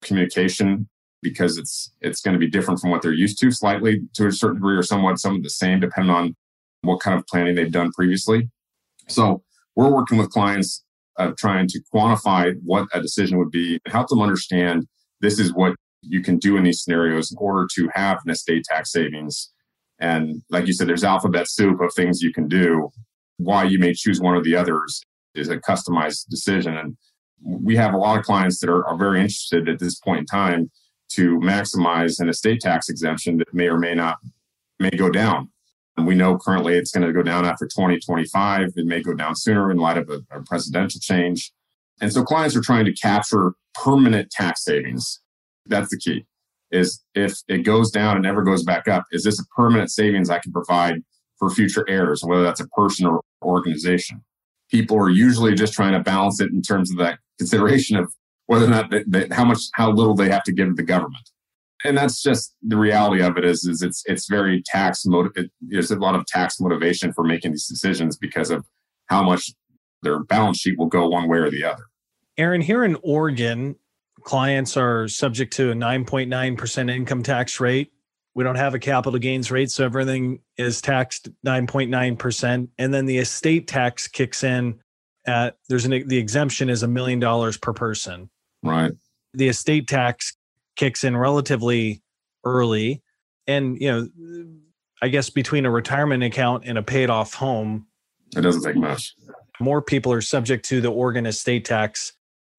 communication 0.00 0.88
because 1.22 1.58
it's 1.58 1.92
it's 2.00 2.20
going 2.20 2.34
to 2.34 2.38
be 2.38 2.48
different 2.48 2.80
from 2.80 2.90
what 2.90 3.02
they're 3.02 3.12
used 3.12 3.38
to 3.40 3.50
slightly 3.50 4.00
to 4.14 4.26
a 4.26 4.32
certain 4.32 4.56
degree 4.56 4.76
or 4.76 4.82
somewhat 4.82 5.18
some 5.18 5.36
of 5.36 5.42
the 5.42 5.50
same 5.50 5.80
depending 5.80 6.14
on 6.14 6.34
what 6.82 7.00
kind 7.00 7.18
of 7.18 7.26
planning 7.26 7.54
they've 7.54 7.72
done 7.72 7.92
previously. 7.92 8.48
So 9.08 9.42
we're 9.76 9.90
working 9.90 10.18
with 10.18 10.30
clients 10.30 10.82
uh, 11.18 11.32
trying 11.38 11.66
to 11.68 11.80
quantify 11.92 12.54
what 12.64 12.88
a 12.94 13.00
decision 13.00 13.38
would 13.38 13.50
be 13.50 13.78
and 13.84 13.92
help 13.92 14.08
them 14.08 14.22
understand 14.22 14.86
this 15.20 15.38
is 15.38 15.52
what 15.52 15.74
you 16.02 16.22
can 16.22 16.38
do 16.38 16.56
in 16.56 16.64
these 16.64 16.82
scenarios 16.82 17.30
in 17.30 17.36
order 17.38 17.68
to 17.74 17.90
have 17.94 18.18
an 18.24 18.30
estate 18.30 18.64
tax 18.64 18.90
savings. 18.92 19.52
And 19.98 20.42
like 20.48 20.66
you 20.66 20.72
said 20.72 20.88
there's 20.88 21.04
alphabet 21.04 21.48
soup 21.48 21.80
of 21.80 21.92
things 21.94 22.22
you 22.22 22.32
can 22.32 22.48
do. 22.48 22.88
Why 23.36 23.64
you 23.64 23.78
may 23.78 23.92
choose 23.92 24.20
one 24.20 24.34
or 24.34 24.42
the 24.42 24.56
others 24.56 25.02
is 25.34 25.48
a 25.48 25.58
customized 25.58 26.28
decision. 26.28 26.76
And 26.76 26.96
we 27.42 27.76
have 27.76 27.92
a 27.92 27.98
lot 27.98 28.18
of 28.18 28.24
clients 28.24 28.60
that 28.60 28.70
are, 28.70 28.86
are 28.86 28.96
very 28.96 29.20
interested 29.20 29.68
at 29.68 29.78
this 29.78 29.98
point 29.98 30.20
in 30.20 30.26
time 30.26 30.70
to 31.10 31.38
maximize 31.38 32.20
an 32.20 32.28
estate 32.28 32.60
tax 32.60 32.88
exemption 32.88 33.38
that 33.38 33.52
may 33.52 33.68
or 33.68 33.78
may 33.78 33.94
not 33.94 34.18
may 34.78 34.90
go 34.90 35.10
down. 35.10 35.50
And 35.96 36.06
we 36.06 36.14
know 36.14 36.38
currently 36.38 36.74
it's 36.76 36.92
going 36.92 37.06
to 37.06 37.12
go 37.12 37.22
down 37.22 37.44
after 37.44 37.66
2025. 37.66 38.72
It 38.76 38.86
may 38.86 39.02
go 39.02 39.14
down 39.14 39.36
sooner 39.36 39.70
in 39.70 39.76
light 39.76 39.98
of 39.98 40.08
a, 40.08 40.22
a 40.30 40.42
presidential 40.42 41.00
change. 41.00 41.52
And 42.00 42.12
so 42.12 42.24
clients 42.24 42.56
are 42.56 42.62
trying 42.62 42.86
to 42.86 42.94
capture 42.94 43.52
permanent 43.74 44.30
tax 44.30 44.64
savings. 44.64 45.20
That's 45.66 45.90
the 45.90 45.98
key. 45.98 46.26
Is 46.70 47.02
if 47.14 47.34
it 47.48 47.58
goes 47.58 47.90
down 47.90 48.16
and 48.16 48.22
never 48.22 48.42
goes 48.42 48.62
back 48.62 48.88
up, 48.88 49.04
is 49.12 49.24
this 49.24 49.40
a 49.40 49.44
permanent 49.54 49.90
savings 49.90 50.30
I 50.30 50.38
can 50.38 50.52
provide 50.52 51.02
for 51.38 51.50
future 51.50 51.84
heirs, 51.88 52.22
whether 52.24 52.42
that's 52.42 52.60
a 52.60 52.68
person 52.68 53.06
or 53.06 53.20
organization? 53.42 54.22
People 54.70 54.96
are 54.98 55.10
usually 55.10 55.54
just 55.54 55.72
trying 55.72 55.92
to 55.92 56.00
balance 56.00 56.40
it 56.40 56.50
in 56.52 56.62
terms 56.62 56.90
of 56.92 56.98
that 56.98 57.18
consideration 57.38 57.96
of 57.96 58.12
whether 58.50 58.64
or 58.64 58.68
not 58.68 58.90
they, 58.90 59.04
they, 59.06 59.28
how 59.30 59.44
much 59.44 59.60
how 59.74 59.92
little 59.92 60.12
they 60.12 60.28
have 60.28 60.42
to 60.42 60.50
give 60.50 60.74
the 60.74 60.82
government. 60.82 61.30
And 61.84 61.96
that's 61.96 62.20
just 62.20 62.56
the 62.60 62.76
reality 62.76 63.22
of 63.22 63.38
it 63.38 63.44
is 63.44 63.64
is 63.64 63.80
it's 63.80 64.02
it's 64.06 64.28
very 64.28 64.60
tax 64.66 65.06
motive 65.06 65.30
there's 65.60 65.92
a 65.92 65.96
lot 65.96 66.16
of 66.16 66.26
tax 66.26 66.58
motivation 66.58 67.12
for 67.12 67.22
making 67.22 67.52
these 67.52 67.68
decisions 67.68 68.16
because 68.16 68.50
of 68.50 68.66
how 69.06 69.22
much 69.22 69.52
their 70.02 70.24
balance 70.24 70.58
sheet 70.58 70.76
will 70.80 70.86
go 70.86 71.06
one 71.08 71.28
way 71.28 71.38
or 71.38 71.48
the 71.48 71.62
other. 71.62 71.84
Aaron 72.38 72.60
here 72.60 72.82
in 72.82 72.96
oregon 73.04 73.76
clients 74.24 74.76
are 74.76 75.06
subject 75.06 75.52
to 75.52 75.70
a 75.70 75.74
9.9% 75.74 76.90
income 76.90 77.22
tax 77.22 77.60
rate. 77.60 77.92
We 78.34 78.42
don't 78.42 78.56
have 78.56 78.74
a 78.74 78.80
capital 78.80 79.20
gains 79.20 79.52
rate 79.52 79.70
so 79.70 79.84
everything 79.84 80.40
is 80.56 80.80
taxed 80.80 81.28
9.9% 81.46 82.68
and 82.78 82.92
then 82.92 83.06
the 83.06 83.18
estate 83.18 83.68
tax 83.68 84.08
kicks 84.08 84.42
in 84.42 84.80
at 85.24 85.56
there's 85.68 85.84
an 85.84 86.08
the 86.08 86.18
exemption 86.18 86.68
is 86.68 86.82
a 86.82 86.88
million 86.88 87.20
dollars 87.20 87.56
per 87.56 87.72
person 87.72 88.28
Right. 88.62 88.92
The 89.34 89.48
estate 89.48 89.86
tax 89.88 90.36
kicks 90.76 91.04
in 91.04 91.16
relatively 91.16 92.02
early. 92.44 93.02
And, 93.46 93.80
you 93.80 93.90
know, 93.90 94.08
I 95.02 95.08
guess 95.08 95.30
between 95.30 95.66
a 95.66 95.70
retirement 95.70 96.22
account 96.22 96.64
and 96.66 96.78
a 96.78 96.82
paid 96.82 97.10
off 97.10 97.34
home, 97.34 97.86
it 98.36 98.42
doesn't 98.42 98.62
take 98.62 98.76
much. 98.76 99.14
More 99.60 99.82
people 99.82 100.12
are 100.12 100.20
subject 100.20 100.64
to 100.66 100.80
the 100.80 100.90
Oregon 100.90 101.26
estate 101.26 101.64
tax 101.64 102.12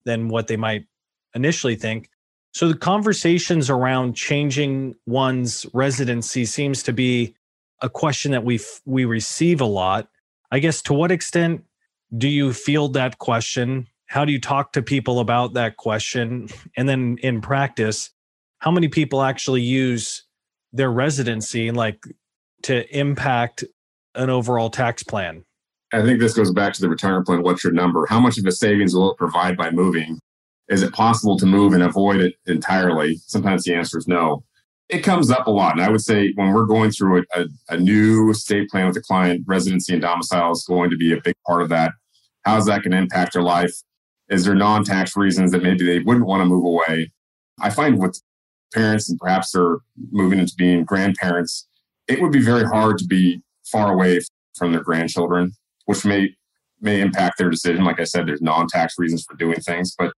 than 0.04 0.28
what 0.28 0.46
they 0.46 0.56
might 0.56 0.86
initially 1.34 1.76
think. 1.76 2.08
So 2.52 2.68
the 2.68 2.76
conversations 2.76 3.70
around 3.70 4.14
changing 4.14 4.94
one's 5.06 5.64
residency 5.72 6.44
seems 6.44 6.82
to 6.82 6.92
be 6.92 7.34
a 7.80 7.88
question 7.88 8.32
that 8.32 8.44
we 8.44 8.60
we 8.84 9.04
receive 9.04 9.60
a 9.60 9.66
lot. 9.66 10.08
I 10.50 10.58
guess 10.58 10.82
to 10.82 10.92
what 10.92 11.10
extent 11.10 11.64
do 12.16 12.28
you 12.28 12.52
field 12.52 12.92
that 12.94 13.18
question 13.18 13.88
how 14.12 14.26
do 14.26 14.32
you 14.32 14.40
talk 14.40 14.74
to 14.74 14.82
people 14.82 15.20
about 15.20 15.54
that 15.54 15.78
question? 15.78 16.48
And 16.76 16.86
then 16.86 17.16
in 17.22 17.40
practice 17.40 18.10
how 18.58 18.70
many 18.70 18.86
people 18.86 19.22
actually 19.22 19.62
use 19.62 20.24
their 20.72 20.90
residency 20.90 21.72
like 21.72 22.04
to 22.62 22.86
impact 22.96 23.64
an 24.14 24.30
overall 24.30 24.70
tax 24.70 25.02
plan? 25.02 25.44
I 25.92 26.02
think 26.02 26.20
this 26.20 26.34
goes 26.34 26.52
back 26.52 26.74
to 26.74 26.80
the 26.80 26.88
retirement 26.88 27.26
plan. 27.26 27.42
What's 27.42 27.64
your 27.64 27.72
number? 27.72 28.06
How 28.06 28.20
much 28.20 28.38
of 28.38 28.46
a 28.46 28.52
savings 28.52 28.94
will 28.94 29.10
it 29.10 29.16
provide 29.16 29.56
by 29.56 29.70
moving? 29.70 30.20
Is 30.68 30.84
it 30.84 30.92
possible 30.92 31.36
to 31.38 31.46
move 31.46 31.72
and 31.72 31.82
avoid 31.82 32.20
it 32.20 32.34
entirely? 32.46 33.16
Sometimes 33.26 33.64
the 33.64 33.74
answer 33.74 33.98
is 33.98 34.06
no. 34.06 34.44
It 34.88 35.00
comes 35.00 35.30
up 35.30 35.46
a 35.46 35.50
lot 35.50 35.72
and 35.72 35.82
i 35.82 35.88
would 35.88 36.02
say 36.02 36.32
when 36.34 36.52
we're 36.52 36.66
going 36.66 36.90
through 36.90 37.20
a, 37.34 37.40
a, 37.40 37.46
a 37.70 37.76
new 37.78 38.30
estate 38.30 38.68
plan 38.68 38.86
with 38.86 38.96
a 38.96 39.00
client 39.00 39.42
residency 39.46 39.94
and 39.94 40.02
domicile 40.02 40.52
is 40.52 40.64
going 40.68 40.90
to 40.90 40.96
be 40.96 41.12
a 41.12 41.20
big 41.20 41.34
part 41.46 41.62
of 41.62 41.70
that. 41.70 41.92
How's 42.44 42.66
that 42.66 42.82
going 42.82 42.92
to 42.92 42.98
impact 42.98 43.32
their 43.32 43.42
life 43.42 43.72
is 44.32 44.46
there 44.46 44.54
non-tax 44.54 45.14
reasons 45.14 45.52
that 45.52 45.62
maybe 45.62 45.84
they 45.84 45.98
wouldn't 45.98 46.26
want 46.26 46.40
to 46.40 46.46
move 46.46 46.64
away? 46.64 47.12
I 47.60 47.68
find 47.68 48.00
with 48.00 48.18
parents 48.72 49.10
and 49.10 49.18
perhaps 49.18 49.52
they're 49.52 49.76
moving 50.10 50.38
into 50.38 50.54
being 50.56 50.84
grandparents, 50.84 51.68
it 52.08 52.20
would 52.22 52.32
be 52.32 52.42
very 52.42 52.64
hard 52.64 52.96
to 52.98 53.04
be 53.04 53.42
far 53.70 53.92
away 53.92 54.20
from 54.56 54.72
their 54.72 54.82
grandchildren, 54.82 55.52
which 55.84 56.04
may 56.04 56.34
may 56.80 57.00
impact 57.00 57.38
their 57.38 57.50
decision. 57.50 57.84
Like 57.84 58.00
I 58.00 58.04
said, 58.04 58.26
there's 58.26 58.42
non-tax 58.42 58.94
reasons 58.98 59.22
for 59.22 59.36
doing 59.36 59.60
things, 59.60 59.94
but 59.96 60.12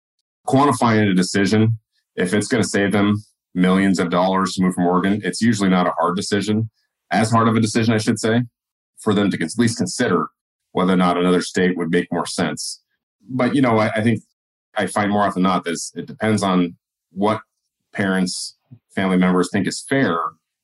quantifying 0.47 1.11
a 1.11 1.15
decision, 1.15 1.79
if 2.17 2.33
it's 2.33 2.49
going 2.49 2.63
to 2.63 2.69
save 2.69 2.93
them 2.93 3.17
millions 3.55 3.99
of 3.99 4.11
dollars 4.11 4.55
to 4.55 4.63
move 4.63 4.75
from 4.75 4.87
Oregon, 4.87 5.21
it's 5.25 5.43
usually 5.43 5.69
not 5.69 5.87
a 5.87 5.93
hard 5.99 6.17
decision, 6.17 6.71
as 7.11 7.31
hard 7.31 7.49
of 7.49 7.57
a 7.57 7.61
decision, 7.61 7.93
I 7.93 7.99
should 7.99 8.19
say, 8.19 8.45
for 8.99 9.13
them 9.13 9.31
to 9.31 9.45
at 9.45 9.51
least 9.59 9.77
consider 9.77 10.29
whether 10.73 10.95
or 10.95 10.97
not 10.97 11.19
another 11.19 11.43
state 11.43 11.77
would 11.77 11.91
make 11.91 12.11
more 12.11 12.27
sense 12.27 12.81
but 13.29 13.55
you 13.55 13.63
know, 13.63 13.79
I, 13.79 13.91
I 13.97 14.03
think 14.03 14.21
I 14.77 14.87
find 14.87 15.11
more 15.11 15.23
often 15.23 15.43
not 15.43 15.65
that 15.65 15.79
it 15.95 16.07
depends 16.07 16.43
on 16.43 16.77
what 17.13 17.41
parents, 17.93 18.57
family 18.95 19.17
members 19.17 19.49
think 19.53 19.67
is 19.67 19.85
fair, 19.89 20.19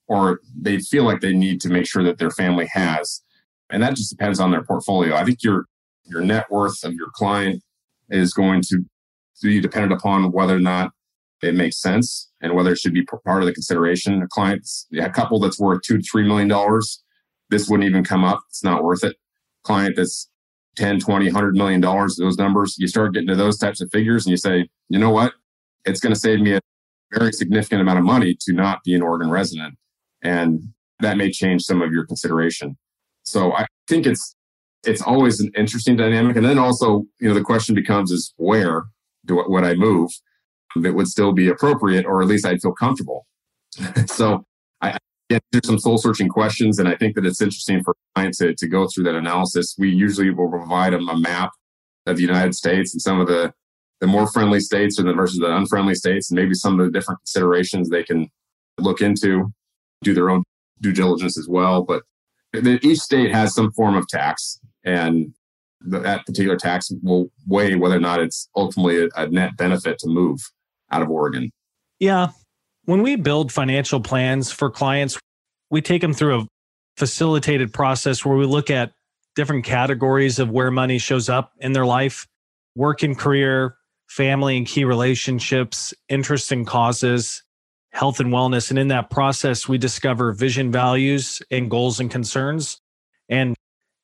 or 0.08 0.40
they 0.60 0.78
feel 0.78 1.04
like 1.04 1.20
they 1.20 1.32
need 1.32 1.60
to 1.62 1.68
make 1.68 1.86
sure 1.86 2.02
that 2.02 2.18
their 2.18 2.30
family 2.30 2.68
has. 2.72 3.22
And 3.70 3.82
that 3.82 3.94
just 3.94 4.10
depends 4.10 4.40
on 4.40 4.50
their 4.50 4.64
portfolio. 4.64 5.14
I 5.14 5.24
think 5.24 5.42
your 5.42 5.66
your 6.04 6.20
net 6.20 6.50
worth 6.50 6.82
of 6.84 6.92
your 6.94 7.08
client 7.14 7.62
is 8.08 8.34
going 8.34 8.62
to 8.62 8.84
be 9.42 9.60
dependent 9.60 9.92
upon 9.92 10.32
whether 10.32 10.56
or 10.56 10.60
not 10.60 10.90
it 11.42 11.54
makes 11.54 11.80
sense 11.80 12.30
and 12.40 12.54
whether 12.54 12.72
it 12.72 12.78
should 12.78 12.92
be 12.92 13.04
part 13.04 13.42
of 13.42 13.46
the 13.46 13.54
consideration. 13.54 14.20
A 14.22 14.28
client, 14.28 14.68
a 15.00 15.08
couple 15.10 15.38
that's 15.38 15.58
worth 15.58 15.82
two 15.82 15.98
to 15.98 16.02
three 16.02 16.26
million 16.26 16.48
dollars, 16.48 17.02
this 17.48 17.68
wouldn't 17.68 17.88
even 17.88 18.04
come 18.04 18.24
up. 18.24 18.40
It's 18.48 18.64
not 18.64 18.82
worth 18.82 19.04
it. 19.04 19.16
Client 19.62 19.96
that's 19.96 20.29
10, 20.80 20.98
20, 20.98 21.26
100 21.26 21.54
million 21.56 21.80
dollars, 21.80 22.16
those 22.16 22.38
numbers, 22.38 22.76
you 22.78 22.88
start 22.88 23.12
getting 23.12 23.28
to 23.28 23.36
those 23.36 23.58
types 23.58 23.82
of 23.82 23.90
figures 23.92 24.24
and 24.24 24.30
you 24.30 24.38
say, 24.38 24.66
you 24.88 24.98
know 24.98 25.10
what? 25.10 25.34
It's 25.84 26.00
going 26.00 26.14
to 26.14 26.18
save 26.18 26.40
me 26.40 26.54
a 26.54 26.60
very 27.12 27.32
significant 27.32 27.82
amount 27.82 27.98
of 27.98 28.04
money 28.04 28.34
to 28.40 28.52
not 28.54 28.82
be 28.82 28.94
an 28.94 29.02
Oregon 29.02 29.30
resident. 29.30 29.74
And 30.22 30.62
that 31.00 31.18
may 31.18 31.30
change 31.30 31.62
some 31.62 31.82
of 31.82 31.92
your 31.92 32.06
consideration. 32.06 32.78
So 33.24 33.52
I 33.52 33.66
think 33.88 34.06
it's 34.06 34.34
it's 34.86 35.02
always 35.02 35.40
an 35.40 35.50
interesting 35.54 35.96
dynamic. 35.96 36.36
And 36.36 36.46
then 36.46 36.58
also, 36.58 37.04
you 37.20 37.28
know, 37.28 37.34
the 37.34 37.42
question 37.42 37.74
becomes 37.74 38.10
is 38.10 38.32
where 38.38 38.84
do 39.26 39.44
would 39.46 39.64
I 39.64 39.74
move 39.74 40.10
that 40.76 40.94
would 40.94 41.08
still 41.08 41.32
be 41.32 41.48
appropriate, 41.48 42.06
or 42.06 42.22
at 42.22 42.28
least 42.28 42.46
I'd 42.46 42.62
feel 42.62 42.72
comfortable. 42.72 43.26
so 44.06 44.46
There's 45.30 45.66
some 45.66 45.78
soul 45.78 45.98
searching 45.98 46.28
questions, 46.28 46.78
and 46.78 46.88
I 46.88 46.96
think 46.96 47.14
that 47.14 47.24
it's 47.24 47.40
interesting 47.40 47.82
for 47.84 47.94
clients 48.14 48.38
to, 48.38 48.54
to 48.54 48.68
go 48.68 48.88
through 48.88 49.04
that 49.04 49.14
analysis. 49.14 49.76
We 49.78 49.90
usually 49.90 50.30
will 50.30 50.50
provide 50.50 50.92
them 50.92 51.08
a 51.08 51.16
map 51.16 51.50
of 52.06 52.16
the 52.16 52.22
United 52.22 52.54
States 52.54 52.92
and 52.92 53.00
some 53.00 53.20
of 53.20 53.28
the 53.28 53.52
the 54.00 54.06
more 54.06 54.26
friendly 54.26 54.60
states 54.60 54.98
or 54.98 55.02
the 55.02 55.12
versus 55.12 55.38
the 55.38 55.54
unfriendly 55.54 55.94
states, 55.94 56.30
and 56.30 56.40
maybe 56.40 56.54
some 56.54 56.80
of 56.80 56.86
the 56.86 56.92
different 56.92 57.20
considerations 57.20 57.88
they 57.88 58.02
can 58.02 58.28
look 58.78 59.02
into, 59.02 59.52
do 60.02 60.14
their 60.14 60.30
own 60.30 60.42
due 60.80 60.92
diligence 60.92 61.38
as 61.38 61.46
well. 61.46 61.82
But 61.82 62.02
each 62.82 62.98
state 62.98 63.30
has 63.30 63.54
some 63.54 63.70
form 63.72 63.96
of 63.96 64.08
tax, 64.08 64.58
and 64.84 65.34
that 65.82 66.24
particular 66.26 66.56
tax 66.56 66.90
will 67.02 67.30
weigh 67.46 67.74
whether 67.74 67.96
or 67.96 68.00
not 68.00 68.20
it's 68.20 68.48
ultimately 68.56 69.04
a, 69.04 69.08
a 69.16 69.28
net 69.28 69.56
benefit 69.56 69.98
to 69.98 70.08
move 70.08 70.40
out 70.90 71.02
of 71.02 71.10
Oregon. 71.10 71.50
Yeah. 71.98 72.28
When 72.84 73.02
we 73.02 73.16
build 73.16 73.52
financial 73.52 74.00
plans 74.00 74.50
for 74.50 74.70
clients, 74.70 75.18
we 75.70 75.82
take 75.82 76.02
them 76.02 76.14
through 76.14 76.40
a 76.40 76.46
facilitated 76.96 77.72
process 77.72 78.24
where 78.24 78.36
we 78.36 78.46
look 78.46 78.70
at 78.70 78.92
different 79.36 79.64
categories 79.64 80.38
of 80.38 80.50
where 80.50 80.70
money 80.70 80.98
shows 80.98 81.28
up 81.28 81.52
in 81.58 81.72
their 81.72 81.86
life 81.86 82.26
work 82.76 83.02
and 83.02 83.18
career, 83.18 83.76
family 84.08 84.56
and 84.56 84.66
key 84.66 84.84
relationships, 84.84 85.92
interests 86.08 86.52
and 86.52 86.66
causes, 86.66 87.42
health 87.92 88.20
and 88.20 88.30
wellness. 88.32 88.70
And 88.70 88.78
in 88.78 88.88
that 88.88 89.10
process, 89.10 89.68
we 89.68 89.76
discover 89.76 90.32
vision, 90.32 90.70
values, 90.70 91.42
and 91.50 91.70
goals 91.70 92.00
and 92.00 92.10
concerns. 92.10 92.80
And 93.28 93.56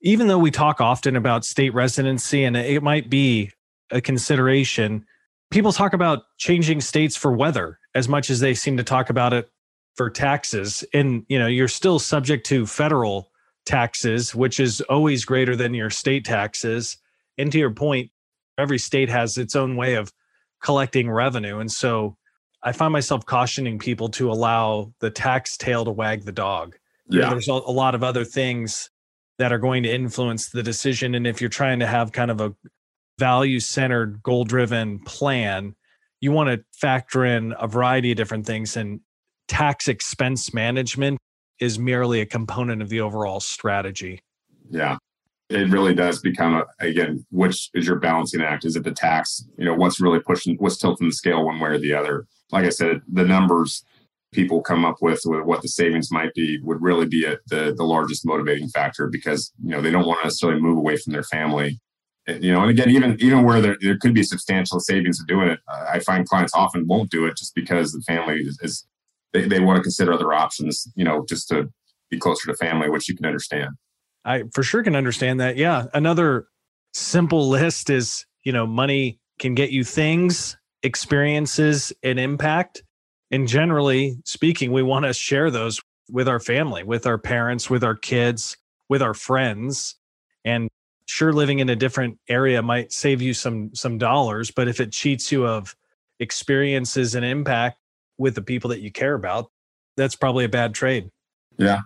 even 0.03 0.27
though 0.27 0.39
we 0.39 0.51
talk 0.51 0.81
often 0.81 1.17
about 1.17 1.45
state 1.45 1.75
residency 1.75 2.45
and 2.45 2.57
it 2.57 2.83
might 2.83 3.09
be 3.09 3.51
a 3.91 4.01
consideration, 4.01 5.07
people 5.51 5.73
talk 5.73 5.93
about 5.93 6.25
changing 6.39 6.81
states 6.81 7.17
for 7.17 7.33
weather 7.33 7.79
as 7.97 8.09
much 8.09 8.29
as 8.29 8.41
they 8.41 8.53
seem 8.53 8.77
to 8.77 8.85
talk 8.85 9.09
about 9.09 9.33
it 9.33 9.51
for 9.95 10.11
taxes. 10.11 10.85
And 10.93 11.25
you 11.29 11.39
know, 11.39 11.47
you're 11.47 11.67
still 11.67 11.99
subject 11.99 12.47
to 12.47 12.67
federal 12.67 13.31
taxes, 13.65 14.35
which 14.35 14.61
is 14.61 14.83
always 14.83 15.25
greater 15.25 15.57
than 15.57 15.73
your 15.73 15.91
state 15.91 16.25
taxes. 16.25 16.99
And 17.39 17.51
to 17.53 17.59
your 17.59 17.71
point, 17.71 18.11
every 18.59 18.79
state 18.79 19.09
has 19.09 19.39
its 19.39 19.57
own 19.57 19.77
way 19.77 19.95
of 19.95 20.13
collecting 20.63 21.11
revenue. 21.11 21.59
And 21.59 21.73
so 21.73 22.17
I 22.63 22.73
find 22.73 22.93
myself 22.93 23.25
cautioning 23.25 23.79
people 23.79 24.11
to 24.11 24.31
allow 24.31 24.93
the 25.01 25.11
tax 25.11 25.57
tail 25.57 25.85
to 25.87 25.91
wag 25.91 26.25
the 26.25 26.33
dog. 26.33 26.77
Yeah. 27.09 27.17
You 27.17 27.21
know, 27.23 27.31
there's 27.31 27.49
a, 27.49 27.53
a 27.53 27.73
lot 27.73 27.95
of 27.95 28.05
other 28.05 28.25
things 28.25 28.91
that 29.39 29.53
are 29.53 29.59
going 29.59 29.83
to 29.85 29.93
influence 29.93 30.51
the 30.51 30.63
decision. 30.63 31.15
And 31.15 31.27
if 31.27 31.41
you're 31.41 31.51
trying 31.51 31.79
to 31.81 31.87
have 31.87 32.13
kind 32.13 32.31
of 32.31 32.41
a 32.41 32.55
value 33.19 33.61
centered, 33.61 34.23
goal 34.23 34.45
driven 34.45 34.99
plan, 35.01 35.75
you 36.27 36.33
want 36.33 36.51
to 36.51 36.65
factor 36.73 37.25
in 37.25 37.55
a 37.57 37.69
variety 37.69 38.11
of 38.11 38.17
different 38.17 38.47
things. 38.47 38.77
And 38.77 39.01
tax 39.47 39.87
expense 39.87 40.53
management 40.53 41.19
is 41.61 41.79
merely 41.79 42.21
a 42.21 42.27
component 42.27 42.83
of 42.83 42.89
the 42.89 43.01
overall 43.01 43.39
strategy. 43.39 44.19
Yeah 44.69 44.99
it 45.49 45.71
really 45.71 45.95
does 45.95 46.21
become 46.21 46.55
a, 46.55 46.65
again 46.85 47.25
which 47.31 47.71
is 47.73 47.87
your 47.87 48.01
balancing 48.01 48.43
act 48.43 48.65
is 48.65 48.75
it 48.75 48.83
the 48.83 48.91
tax 48.91 49.47
you 49.57 49.65
know 49.65 49.75
what's 49.75 50.01
really 50.01 50.19
pushing 50.19 50.57
what's 50.57 50.77
tilting 50.77 51.07
the 51.07 51.15
scale 51.15 51.45
one 51.45 51.61
way 51.61 51.71
or 51.71 51.79
the 51.79 51.95
other 51.95 52.27
like 52.51 52.65
i 52.65 52.69
said 52.69 53.01
the 53.13 53.25
numbers 53.25 53.85
people 54.33 54.61
come 54.61 54.85
up 54.85 54.97
with 55.01 55.21
with 55.25 55.45
what 55.45 55.63
the 55.63 55.69
savings 55.69 56.11
might 56.11 56.35
be 56.35 56.59
would 56.63 56.83
really 56.83 57.07
be 57.07 57.25
a, 57.25 57.39
the 57.47 57.73
the 57.77 57.85
largest 57.85 58.27
motivating 58.27 58.69
factor 58.69 59.07
because 59.07 59.53
you 59.63 59.71
know 59.71 59.81
they 59.81 59.91
don't 59.93 60.05
want 60.07 60.19
to 60.21 60.27
necessarily 60.27 60.61
move 60.61 60.77
away 60.79 60.97
from 60.97 61.13
their 61.13 61.23
family 61.23 61.79
you 62.27 62.53
know 62.53 62.61
and 62.61 62.71
again 62.71 62.91
even 62.91 63.17
even 63.21 63.45
where 63.45 63.61
there, 63.61 63.77
there 63.81 63.99
could 63.99 64.15
be 64.15 64.23
substantial 64.23 64.81
savings 64.81 65.21
of 65.21 65.27
doing 65.27 65.49
it 65.49 65.61
uh, 65.69 65.87
i 65.89 65.99
find 66.01 66.29
clients 66.29 66.53
often 66.55 66.87
won't 66.87 67.11
do 67.11 67.25
it 67.27 67.37
just 67.37 67.55
because 67.55 67.93
the 67.93 68.01
family 68.01 68.41
is, 68.41 68.59
is 68.63 68.87
they, 69.33 69.47
they 69.47 69.61
want 69.61 69.77
to 69.77 69.83
consider 69.83 70.13
other 70.13 70.33
options 70.33 70.89
you 70.97 71.05
know 71.05 71.25
just 71.29 71.49
to 71.49 71.71
be 72.11 72.19
closer 72.19 72.51
to 72.51 72.57
family 72.57 72.91
which 72.91 73.09
you 73.09 73.17
can 73.17 73.27
understand 73.27 73.71
I 74.27 74.43
for 74.53 74.63
sure 74.63 74.83
can 74.83 74.97
understand 74.97 75.41
that. 75.41 75.57
Yeah. 75.57 75.87
Another 75.95 76.49
simple 76.93 77.49
list 77.49 77.89
is, 77.89 78.27
you 78.43 78.53
know, 78.53 78.67
money 78.67 79.21
can 79.39 79.55
get 79.55 79.71
you 79.71 79.85
things, 79.85 80.57
experiences, 80.83 81.93
and 82.03 82.19
impact. 82.19 82.83
And 83.31 83.47
generally 83.47 84.17
speaking, 84.25 84.73
we 84.73 84.83
want 84.83 85.05
to 85.05 85.13
share 85.13 85.51
those 85.51 85.81
with 86.11 86.29
our 86.29 86.41
family, 86.41 86.83
with 86.83 87.07
our 87.07 87.19
parents, 87.19 87.71
with 87.71 87.85
our 87.85 87.95
kids, 87.95 88.57
with 88.89 89.01
our 89.01 89.15
friends. 89.15 89.95
And 90.45 90.69
sure 91.07 91.33
living 91.33 91.61
in 91.61 91.71
a 91.71 91.77
different 91.77 92.19
area 92.29 92.61
might 92.61 92.93
save 92.93 93.23
you 93.23 93.33
some 93.33 93.75
some 93.75 93.97
dollars, 93.97 94.51
but 94.51 94.69
if 94.69 94.81
it 94.81 94.93
cheats 94.93 95.33
you 95.33 95.47
of 95.47 95.75
experiences 96.21 97.15
and 97.15 97.25
impact 97.25 97.79
with 98.19 98.35
the 98.35 98.43
people 98.43 98.71
that 98.71 98.81
you 98.81 98.91
care 98.91 99.15
about, 99.15 99.51
that's 99.97 100.17
probably 100.17 100.45
a 100.45 100.49
bad 100.49 100.75
trade. 100.75 101.11
Yeah. 101.57 101.81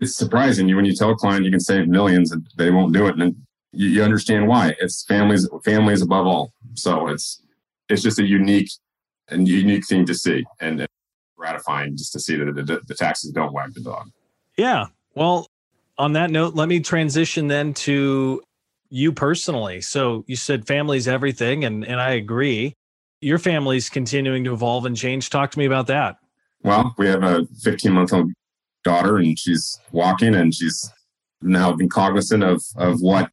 It's 0.00 0.16
surprising. 0.16 0.68
You 0.68 0.76
when 0.76 0.84
you 0.84 0.94
tell 0.94 1.10
a 1.10 1.16
client 1.16 1.44
you 1.44 1.50
can 1.50 1.60
save 1.60 1.86
millions 1.88 2.32
and 2.32 2.46
they 2.56 2.70
won't 2.70 2.94
do 2.94 3.06
it 3.06 3.18
and 3.18 3.36
you, 3.72 3.88
you 3.88 4.02
understand 4.02 4.48
why. 4.48 4.74
It's 4.80 5.04
families 5.04 5.48
families 5.64 6.00
above 6.00 6.26
all. 6.26 6.52
So 6.74 7.08
it's 7.08 7.42
it's 7.88 8.02
just 8.02 8.18
a 8.18 8.24
unique 8.24 8.70
and 9.28 9.46
unique 9.46 9.86
thing 9.86 10.06
to 10.06 10.14
see 10.14 10.44
and 10.60 10.86
gratifying 11.36 11.96
just 11.96 12.12
to 12.12 12.20
see 12.20 12.36
that 12.36 12.54
the, 12.54 12.80
the 12.86 12.94
taxes 12.94 13.30
don't 13.32 13.52
wag 13.52 13.74
the 13.74 13.82
dog. 13.82 14.10
Yeah. 14.56 14.86
Well 15.14 15.46
on 15.98 16.14
that 16.14 16.30
note 16.30 16.54
let 16.54 16.68
me 16.68 16.80
transition 16.80 17.48
then 17.48 17.74
to 17.74 18.40
you 18.90 19.12
personally 19.12 19.80
so 19.80 20.24
you 20.26 20.36
said 20.36 20.66
family's 20.66 21.08
everything 21.08 21.64
and 21.64 21.84
and 21.84 22.00
i 22.00 22.10
agree 22.10 22.74
your 23.20 23.38
family's 23.38 23.88
continuing 23.88 24.44
to 24.44 24.52
evolve 24.52 24.84
and 24.84 24.96
change 24.96 25.30
talk 25.30 25.50
to 25.50 25.58
me 25.58 25.64
about 25.64 25.86
that 25.86 26.16
well 26.62 26.94
we 26.98 27.06
have 27.06 27.22
a 27.22 27.46
15 27.62 27.92
month 27.92 28.12
old 28.12 28.30
daughter 28.84 29.16
and 29.16 29.38
she's 29.38 29.78
walking 29.92 30.34
and 30.34 30.54
she's 30.54 30.90
now 31.42 31.72
been 31.72 31.88
cognizant 31.88 32.42
of 32.42 32.62
of 32.76 33.00
what 33.00 33.30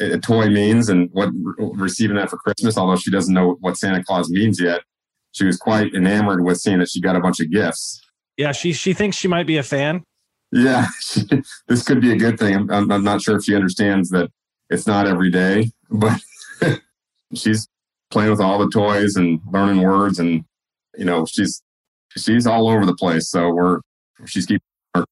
a 0.00 0.18
toy 0.18 0.48
means 0.48 0.88
and 0.88 1.08
what 1.12 1.30
re- 1.32 1.70
receiving 1.74 2.16
that 2.16 2.30
for 2.30 2.36
Christmas, 2.38 2.78
although 2.78 2.96
she 2.96 3.10
doesn't 3.10 3.34
know 3.34 3.56
what 3.60 3.76
Santa 3.76 4.02
Claus 4.04 4.30
means 4.30 4.60
yet. 4.60 4.82
She 5.32 5.44
was 5.44 5.56
quite 5.56 5.94
enamored 5.94 6.44
with 6.44 6.58
seeing 6.58 6.78
that 6.78 6.88
she 6.88 7.00
got 7.00 7.16
a 7.16 7.20
bunch 7.20 7.40
of 7.40 7.50
gifts. 7.50 8.00
Yeah, 8.36 8.52
she 8.52 8.72
she 8.72 8.92
thinks 8.92 9.16
she 9.16 9.28
might 9.28 9.46
be 9.46 9.56
a 9.56 9.62
fan. 9.62 10.04
Yeah, 10.52 10.86
this 11.68 11.82
could 11.82 12.00
be 12.00 12.12
a 12.12 12.16
good 12.16 12.38
thing. 12.38 12.70
I'm, 12.70 12.90
I'm 12.90 13.04
not 13.04 13.20
sure 13.20 13.36
if 13.36 13.44
she 13.44 13.54
understands 13.54 14.08
that 14.10 14.30
it's 14.70 14.86
not 14.86 15.06
every 15.06 15.30
day, 15.30 15.70
but 15.90 16.20
she's 17.34 17.68
playing 18.10 18.30
with 18.30 18.40
all 18.40 18.58
the 18.58 18.70
toys 18.70 19.16
and 19.16 19.40
learning 19.50 19.82
words, 19.82 20.18
and 20.18 20.44
you 20.96 21.04
know 21.04 21.26
she's 21.26 21.62
she's 22.16 22.46
all 22.46 22.68
over 22.68 22.86
the 22.86 22.94
place. 22.94 23.28
So 23.30 23.50
we're 23.50 23.80
she's 24.26 24.46
keeping 24.46 24.62
her 24.94 25.04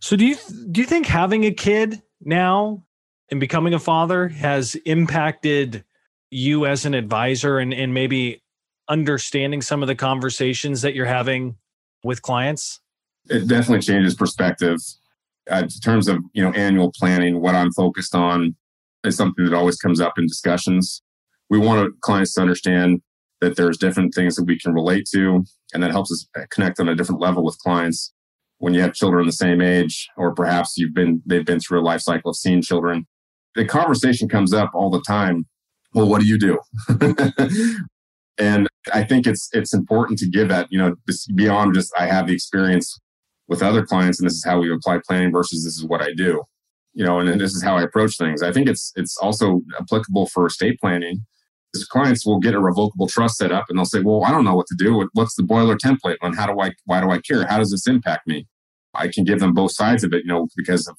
so 0.00 0.14
do 0.14 0.24
you 0.24 0.36
do 0.70 0.80
you 0.80 0.86
think 0.86 1.06
having 1.06 1.44
a 1.44 1.50
kid 1.50 2.00
now 2.20 2.84
and 3.30 3.40
becoming 3.40 3.74
a 3.74 3.78
father 3.78 4.28
has 4.28 4.76
impacted 4.84 5.84
you 6.30 6.66
as 6.66 6.84
an 6.84 6.94
advisor 6.94 7.58
and, 7.58 7.74
and 7.74 7.92
maybe 7.92 8.40
understanding 8.88 9.62
some 9.62 9.82
of 9.82 9.88
the 9.88 9.96
conversations 9.96 10.82
that 10.82 10.94
you're 10.94 11.06
having 11.06 11.56
with 12.04 12.22
clients? 12.22 12.80
It 13.28 13.48
definitely 13.48 13.82
changes 13.82 14.14
perspective. 14.14 14.78
Uh, 15.50 15.62
in 15.62 15.68
terms 15.68 16.08
of 16.08 16.18
you 16.32 16.42
know 16.42 16.52
annual 16.52 16.92
planning, 16.98 17.40
what 17.40 17.54
I'm 17.54 17.72
focused 17.72 18.14
on 18.14 18.56
is 19.04 19.16
something 19.16 19.44
that 19.44 19.54
always 19.54 19.76
comes 19.76 20.00
up 20.00 20.18
in 20.18 20.26
discussions. 20.26 21.02
We 21.48 21.58
want 21.58 22.00
clients 22.00 22.34
to 22.34 22.40
understand 22.40 23.00
that 23.40 23.56
there's 23.56 23.78
different 23.78 24.14
things 24.14 24.34
that 24.36 24.44
we 24.44 24.58
can 24.58 24.72
relate 24.72 25.06
to, 25.14 25.44
and 25.72 25.82
that 25.82 25.92
helps 25.92 26.10
us 26.10 26.26
connect 26.50 26.80
on 26.80 26.88
a 26.88 26.94
different 26.94 27.20
level 27.20 27.44
with 27.44 27.58
clients 27.58 28.12
when 28.58 28.74
you 28.74 28.80
have 28.80 28.94
children 28.94 29.26
the 29.26 29.32
same 29.32 29.60
age, 29.60 30.08
or 30.16 30.34
perhaps 30.34 30.76
you've 30.76 30.94
been 30.94 31.22
they've 31.26 31.44
been 31.44 31.60
through 31.60 31.80
a 31.80 31.82
life 31.82 32.00
cycle 32.00 32.30
of 32.30 32.36
seeing 32.36 32.62
children. 32.62 33.06
The 33.54 33.64
conversation 33.64 34.28
comes 34.28 34.52
up 34.52 34.70
all 34.74 34.90
the 34.90 35.02
time. 35.02 35.46
Well, 35.94 36.08
what 36.08 36.20
do 36.20 36.26
you 36.26 36.38
do? 36.38 36.58
and 38.38 38.68
I 38.92 39.04
think 39.04 39.26
it's 39.26 39.48
it's 39.52 39.74
important 39.74 40.18
to 40.20 40.28
give 40.28 40.48
that, 40.48 40.68
you 40.70 40.78
know, 40.78 40.94
beyond 41.34 41.74
just 41.74 41.92
I 41.98 42.06
have 42.06 42.26
the 42.26 42.34
experience 42.34 42.98
with 43.48 43.62
other 43.62 43.84
clients 43.84 44.20
and 44.20 44.26
this 44.26 44.34
is 44.34 44.44
how 44.44 44.60
we 44.60 44.72
apply 44.72 45.00
planning 45.06 45.32
versus 45.32 45.64
this 45.64 45.76
is 45.76 45.84
what 45.84 46.02
I 46.02 46.12
do. 46.12 46.42
you 46.94 47.04
know, 47.04 47.18
and, 47.18 47.40
this 47.40 47.54
is 47.54 47.62
how 47.62 47.76
I 47.76 47.82
approach 47.82 48.16
things. 48.16 48.42
I 48.42 48.52
think 48.52 48.68
it's 48.68 48.92
it's 48.96 49.16
also 49.18 49.62
applicable 49.78 50.26
for 50.26 50.46
estate 50.46 50.80
planning. 50.80 51.24
Because 51.72 51.86
clients 51.86 52.24
will 52.24 52.38
get 52.38 52.54
a 52.54 52.60
revocable 52.60 53.08
trust 53.08 53.36
set 53.36 53.52
up 53.52 53.66
and 53.68 53.76
they'll 53.76 53.84
say, 53.84 54.00
Well, 54.00 54.24
I 54.24 54.30
don't 54.30 54.44
know 54.44 54.54
what 54.54 54.66
to 54.68 54.76
do. 54.78 55.06
What's 55.12 55.34
the 55.34 55.42
boiler 55.42 55.76
template 55.76 56.16
on 56.22 56.32
how 56.34 56.46
do 56.46 56.58
I 56.60 56.72
why 56.86 57.00
do 57.00 57.10
I 57.10 57.20
care? 57.20 57.46
How 57.46 57.58
does 57.58 57.70
this 57.70 57.86
impact 57.86 58.26
me? 58.26 58.46
I 58.94 59.08
can 59.08 59.24
give 59.24 59.40
them 59.40 59.52
both 59.52 59.72
sides 59.72 60.04
of 60.04 60.12
it, 60.14 60.24
you 60.24 60.32
know, 60.32 60.48
because 60.56 60.88
of 60.88 60.96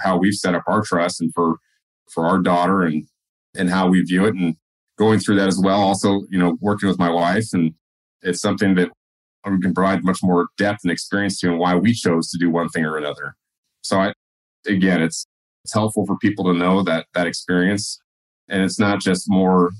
how 0.00 0.16
we've 0.18 0.34
set 0.34 0.54
up 0.54 0.62
our 0.66 0.82
trust 0.82 1.20
and 1.20 1.32
for 1.34 1.56
for 2.12 2.26
our 2.26 2.38
daughter 2.38 2.82
and 2.82 3.04
and 3.56 3.68
how 3.70 3.88
we 3.88 4.02
view 4.02 4.26
it 4.26 4.34
and 4.34 4.56
going 4.98 5.18
through 5.18 5.36
that 5.36 5.48
as 5.48 5.58
well. 5.58 5.80
Also, 5.80 6.22
you 6.30 6.38
know, 6.38 6.56
working 6.60 6.88
with 6.88 6.98
my 6.98 7.10
wife 7.10 7.46
and 7.52 7.74
it's 8.22 8.40
something 8.40 8.74
that 8.76 8.90
we 9.50 9.60
can 9.60 9.74
provide 9.74 10.04
much 10.04 10.18
more 10.22 10.48
depth 10.56 10.80
and 10.84 10.92
experience 10.92 11.40
to 11.40 11.50
and 11.50 11.58
why 11.58 11.74
we 11.74 11.92
chose 11.92 12.30
to 12.30 12.38
do 12.38 12.50
one 12.50 12.68
thing 12.68 12.84
or 12.84 12.96
another. 12.96 13.34
So 13.82 14.00
I 14.00 14.12
again 14.66 15.02
it's 15.02 15.26
it's 15.64 15.74
helpful 15.74 16.06
for 16.06 16.16
people 16.18 16.44
to 16.44 16.54
know 16.54 16.82
that 16.82 17.06
that 17.14 17.26
experience. 17.26 18.00
And 18.48 18.62
it's 18.62 18.78
not 18.78 19.00
just 19.00 19.28
more 19.28 19.70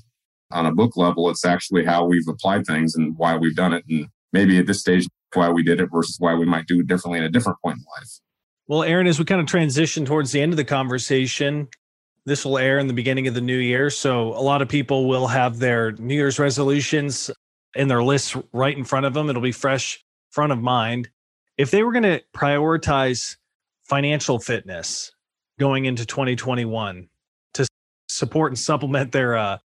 on 0.51 0.65
a 0.65 0.71
book 0.71 0.95
level 0.97 1.29
it's 1.29 1.45
actually 1.45 1.85
how 1.85 2.05
we've 2.05 2.27
applied 2.27 2.65
things 2.65 2.95
and 2.95 3.17
why 3.17 3.35
we've 3.35 3.55
done 3.55 3.73
it. 3.73 3.83
And 3.89 4.07
maybe 4.31 4.57
at 4.59 4.67
this 4.67 4.79
stage 4.81 5.07
why 5.33 5.49
we 5.49 5.63
did 5.63 5.79
it 5.79 5.89
versus 5.91 6.17
why 6.19 6.35
we 6.35 6.45
might 6.45 6.67
do 6.67 6.79
it 6.79 6.87
differently 6.87 7.17
in 7.17 7.25
a 7.25 7.29
different 7.29 7.57
point 7.63 7.77
in 7.77 7.85
life. 7.97 8.09
Well 8.67 8.83
aaron 8.83 9.07
as 9.07 9.19
we 9.19 9.25
kind 9.25 9.41
of 9.41 9.47
transition 9.47 10.05
towards 10.05 10.31
the 10.31 10.41
end 10.41 10.53
of 10.53 10.57
the 10.57 10.65
conversation 10.65 11.69
this 12.25 12.45
will 12.45 12.57
air 12.57 12.79
in 12.79 12.87
the 12.87 12.93
beginning 12.93 13.27
of 13.27 13.33
the 13.33 13.41
new 13.41 13.57
year. 13.57 13.89
So 13.89 14.29
a 14.29 14.39
lot 14.39 14.61
of 14.61 14.69
people 14.69 15.09
will 15.09 15.27
have 15.27 15.59
their 15.59 15.91
new 15.93 16.15
year's 16.15 16.39
resolutions 16.39 17.29
in 17.75 17.87
their 17.87 18.03
lists 18.03 18.35
right 18.51 18.77
in 18.77 18.83
front 18.83 19.05
of 19.05 19.13
them 19.13 19.29
it'll 19.29 19.41
be 19.41 19.51
fresh 19.51 20.03
front 20.29 20.51
of 20.51 20.61
mind 20.61 21.09
if 21.57 21.71
they 21.71 21.83
were 21.83 21.91
going 21.91 22.03
to 22.03 22.21
prioritize 22.35 23.37
financial 23.83 24.39
fitness 24.39 25.11
going 25.59 25.85
into 25.85 26.05
2021 26.05 27.07
to 27.53 27.67
support 28.09 28.51
and 28.51 28.59
supplement 28.59 29.11
their 29.11 29.37
uh, 29.37 29.57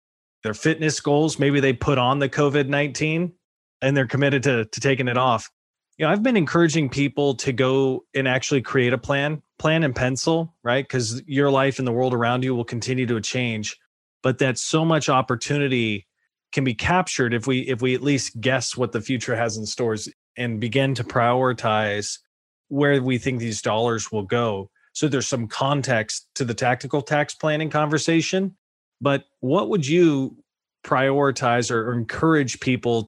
their 0.43 0.53
fitness 0.53 0.99
goals. 0.99 1.39
Maybe 1.39 1.59
they 1.59 1.73
put 1.73 1.97
on 1.97 2.19
the 2.19 2.29
COVID 2.29 2.67
19 2.67 3.33
and 3.81 3.97
they're 3.97 4.07
committed 4.07 4.43
to, 4.43 4.65
to 4.65 4.79
taking 4.79 5.07
it 5.07 5.17
off. 5.17 5.49
You 5.97 6.05
know, 6.05 6.11
I've 6.11 6.23
been 6.23 6.37
encouraging 6.37 6.89
people 6.89 7.35
to 7.35 7.51
go 7.51 8.05
and 8.13 8.27
actually 8.27 8.61
create 8.61 8.93
a 8.93 8.97
plan, 8.97 9.41
plan 9.57 9.83
in 9.83 9.93
pencil, 9.93 10.55
right? 10.63 10.83
Because 10.83 11.21
your 11.25 11.49
life 11.51 11.79
and 11.79 11.87
the 11.87 11.91
world 11.91 12.13
around 12.13 12.43
you 12.43 12.55
will 12.55 12.63
continue 12.63 13.05
to 13.07 13.19
change. 13.19 13.77
But 14.23 14.37
that's 14.37 14.61
so 14.61 14.85
much 14.85 15.09
opportunity 15.09 16.06
can 16.57 16.63
be 16.63 16.73
captured 16.73 17.35
if 17.35 17.45
we 17.45 17.59
if 17.59 17.83
we 17.83 17.93
at 17.93 18.01
least 18.01 18.41
guess 18.41 18.75
what 18.75 18.91
the 18.91 18.99
future 18.99 19.35
has 19.35 19.57
in 19.57 19.65
stores 19.65 20.09
and 20.37 20.59
begin 20.59 20.95
to 20.95 21.03
prioritize 21.03 22.17
where 22.69 22.99
we 23.01 23.19
think 23.19 23.39
these 23.39 23.61
dollars 23.61 24.11
will 24.11 24.23
go 24.23 24.69
so 24.97 25.07
there's 25.07 25.27
some 25.27 25.47
context 25.47 26.27
to 26.33 26.43
the 26.43 26.55
tactical 26.55 27.03
tax 27.03 27.35
planning 27.35 27.69
conversation. 27.69 28.57
But 28.99 29.25
what 29.41 29.69
would 29.69 29.85
you 29.85 30.35
prioritize 30.83 31.69
or, 31.69 31.93
encourage 31.93 32.59
people 32.61 33.07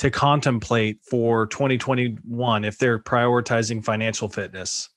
to 0.00 0.10
contemplate 0.10 0.98
for 1.08 1.46
2021 1.46 2.64
if 2.66 2.76
they're 2.76 2.98
prioritizing 2.98 3.82
financial 3.82 4.28
fitness? 4.28 4.90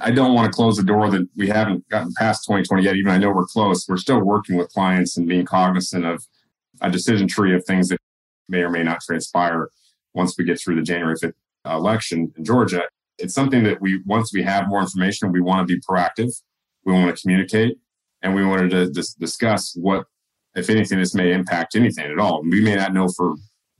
I 0.00 0.10
don't 0.10 0.32
want 0.32 0.50
to 0.50 0.56
close 0.56 0.78
the 0.78 0.84
door 0.84 1.10
that 1.10 1.28
we 1.36 1.48
haven't 1.48 1.86
gotten 1.90 2.14
past 2.16 2.46
2020 2.46 2.82
yet. 2.82 2.96
Even 2.96 3.12
I 3.12 3.18
know 3.18 3.30
we're 3.32 3.44
close. 3.44 3.86
We're 3.86 3.98
still 3.98 4.20
working 4.20 4.56
with 4.56 4.72
clients 4.72 5.18
and 5.18 5.28
being 5.28 5.44
cognizant 5.44 6.06
of 6.06 6.26
a 6.80 6.90
decision 6.90 7.28
tree 7.28 7.54
of 7.54 7.64
things 7.64 7.88
that 7.88 7.98
may 8.48 8.62
or 8.62 8.70
may 8.70 8.82
not 8.82 9.00
transpire 9.00 9.68
once 10.14 10.36
we 10.36 10.44
get 10.44 10.60
through 10.60 10.76
the 10.76 10.82
January 10.82 11.14
5th 11.14 11.32
uh, 11.66 11.76
election 11.76 12.32
in 12.36 12.44
Georgia 12.44 12.82
it's 13.20 13.34
something 13.34 13.62
that 13.64 13.80
we 13.80 14.00
once 14.06 14.32
we 14.32 14.42
have 14.42 14.68
more 14.68 14.80
information, 14.80 15.32
we 15.32 15.40
want 15.40 15.66
to 15.66 15.74
be 15.74 15.80
proactive. 15.80 16.30
We 16.84 16.92
want 16.92 17.14
to 17.14 17.20
communicate, 17.20 17.76
and 18.22 18.34
we 18.34 18.44
wanted 18.44 18.70
to 18.70 18.90
dis- 18.90 19.14
discuss 19.14 19.76
what, 19.76 20.06
if 20.54 20.70
anything, 20.70 20.98
this 20.98 21.14
may 21.14 21.32
impact 21.32 21.76
anything 21.76 22.10
at 22.10 22.18
all. 22.18 22.42
We 22.42 22.62
may 22.62 22.74
not 22.74 22.94
know 22.94 23.08
for 23.08 23.34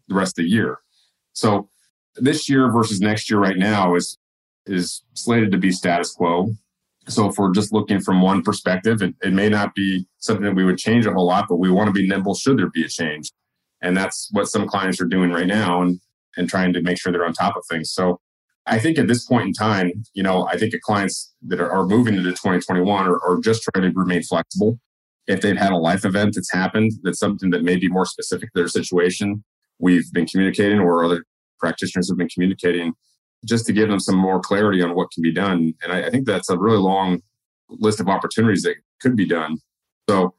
the 0.08 0.14
rest 0.14 0.38
of 0.38 0.44
the 0.44 0.50
year. 0.50 0.78
So 1.32 1.70
this 2.16 2.48
year 2.48 2.70
versus 2.70 3.00
next 3.00 3.30
year, 3.30 3.40
right 3.40 3.56
now, 3.56 3.94
is 3.94 4.18
is 4.66 5.02
slated 5.14 5.50
to 5.52 5.58
be 5.58 5.72
status 5.72 6.12
quo. 6.12 6.54
So 7.08 7.28
if 7.28 7.38
we're 7.38 7.52
just 7.52 7.72
looking 7.72 8.00
from 8.00 8.20
one 8.20 8.42
perspective, 8.42 9.02
it, 9.02 9.14
it 9.22 9.32
may 9.32 9.48
not 9.48 9.74
be 9.74 10.06
something 10.18 10.44
that 10.44 10.54
we 10.54 10.64
would 10.64 10.78
change 10.78 11.06
a 11.06 11.12
whole 11.12 11.26
lot, 11.26 11.46
but 11.48 11.56
we 11.56 11.70
want 11.70 11.88
to 11.88 11.92
be 11.92 12.06
nimble 12.06 12.34
should 12.34 12.58
there 12.58 12.70
be 12.70 12.84
a 12.84 12.88
change. 12.88 13.30
And 13.82 13.96
that's 13.96 14.28
what 14.32 14.48
some 14.48 14.68
clients 14.68 15.00
are 15.00 15.06
doing 15.06 15.30
right 15.30 15.46
now 15.46 15.82
and, 15.82 16.00
and 16.36 16.48
trying 16.48 16.72
to 16.74 16.82
make 16.82 16.98
sure 17.00 17.10
they're 17.10 17.24
on 17.24 17.32
top 17.32 17.56
of 17.56 17.62
things. 17.70 17.90
So 17.90 18.20
I 18.66 18.78
think 18.78 18.98
at 18.98 19.08
this 19.08 19.24
point 19.24 19.46
in 19.46 19.52
time, 19.52 20.04
you 20.12 20.22
know, 20.22 20.46
I 20.46 20.58
think 20.58 20.72
the 20.72 20.80
clients 20.80 21.32
that 21.46 21.60
are, 21.60 21.70
are 21.70 21.86
moving 21.86 22.14
into 22.14 22.30
2021 22.30 23.06
are, 23.06 23.18
are 23.24 23.40
just 23.40 23.62
trying 23.62 23.90
to 23.90 23.98
remain 23.98 24.22
flexible. 24.22 24.78
If 25.26 25.40
they've 25.40 25.56
had 25.56 25.72
a 25.72 25.76
life 25.76 26.04
event 26.04 26.34
that's 26.34 26.52
happened, 26.52 26.92
that's 27.02 27.18
something 27.18 27.50
that 27.50 27.62
may 27.62 27.76
be 27.76 27.88
more 27.88 28.04
specific 28.04 28.52
to 28.52 28.60
their 28.60 28.68
situation, 28.68 29.42
we've 29.78 30.12
been 30.12 30.26
communicating 30.26 30.78
or 30.78 31.04
other 31.04 31.24
practitioners 31.58 32.08
have 32.08 32.18
been 32.18 32.28
communicating 32.28 32.92
just 33.44 33.66
to 33.66 33.72
give 33.72 33.88
them 33.88 34.00
some 34.00 34.16
more 34.16 34.40
clarity 34.40 34.82
on 34.82 34.94
what 34.94 35.10
can 35.10 35.22
be 35.22 35.32
done. 35.32 35.74
And 35.82 35.92
I, 35.92 36.06
I 36.06 36.10
think 36.10 36.26
that's 36.26 36.50
a 36.50 36.58
really 36.58 36.78
long 36.78 37.20
list 37.68 38.00
of 38.00 38.08
opportunities 38.08 38.62
that 38.62 38.76
could 39.00 39.16
be 39.16 39.26
done. 39.26 39.58
So 40.08 40.34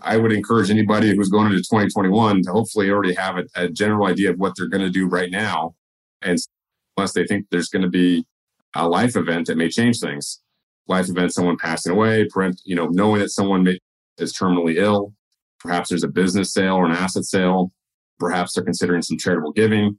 I 0.00 0.16
would 0.16 0.32
encourage 0.32 0.70
anybody 0.70 1.14
who's 1.14 1.28
going 1.28 1.46
into 1.46 1.58
2021 1.58 2.42
to 2.42 2.52
hopefully 2.52 2.90
already 2.90 3.14
have 3.14 3.36
a, 3.38 3.44
a 3.54 3.68
general 3.68 4.06
idea 4.06 4.30
of 4.30 4.38
what 4.38 4.54
they're 4.56 4.68
going 4.68 4.82
to 4.82 4.90
do 4.90 5.06
right 5.06 5.30
now 5.30 5.74
and 6.22 6.38
unless 6.96 7.12
they 7.12 7.26
think 7.26 7.46
there's 7.50 7.68
going 7.68 7.82
to 7.82 7.88
be 7.88 8.24
a 8.74 8.88
life 8.88 9.16
event 9.16 9.46
that 9.46 9.56
may 9.56 9.68
change 9.68 10.00
things. 10.00 10.40
Life 10.88 11.08
event, 11.08 11.32
someone 11.32 11.56
passing 11.56 11.92
away, 11.92 12.26
parent, 12.28 12.60
you 12.64 12.74
know, 12.74 12.86
knowing 12.86 13.20
that 13.20 13.30
someone 13.30 13.62
may, 13.62 13.78
is 14.18 14.32
terminally 14.32 14.76
ill. 14.76 15.12
Perhaps 15.60 15.90
there's 15.90 16.04
a 16.04 16.08
business 16.08 16.52
sale 16.52 16.74
or 16.74 16.86
an 16.86 16.92
asset 16.92 17.24
sale. 17.24 17.72
Perhaps 18.18 18.54
they're 18.54 18.64
considering 18.64 19.02
some 19.02 19.18
charitable 19.18 19.52
giving. 19.52 19.98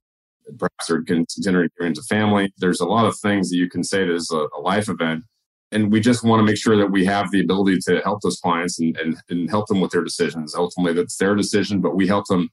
Perhaps 0.57 0.87
they're 0.87 1.03
considering 1.03 1.69
giving 1.79 1.93
to 1.93 2.01
family. 2.03 2.53
There's 2.57 2.81
a 2.81 2.85
lot 2.85 3.05
of 3.05 3.17
things 3.19 3.49
that 3.49 3.57
you 3.57 3.69
can 3.69 3.83
say 3.83 4.05
that 4.05 4.13
is 4.13 4.31
a, 4.31 4.47
a 4.57 4.59
life 4.61 4.89
event. 4.89 5.23
And 5.71 5.91
we 5.91 5.99
just 5.99 6.23
want 6.23 6.39
to 6.39 6.45
make 6.45 6.57
sure 6.57 6.77
that 6.77 6.91
we 6.91 7.03
have 7.05 7.31
the 7.31 7.41
ability 7.41 7.79
to 7.87 7.99
help 8.01 8.21
those 8.21 8.39
clients 8.39 8.79
and, 8.79 8.95
and, 8.97 9.17
and 9.29 9.49
help 9.49 9.67
them 9.67 9.81
with 9.81 9.91
their 9.91 10.03
decisions. 10.03 10.53
Ultimately, 10.53 10.93
that's 10.93 11.17
their 11.17 11.35
decision, 11.35 11.81
but 11.81 11.95
we 11.95 12.07
help 12.07 12.27
them 12.27 12.49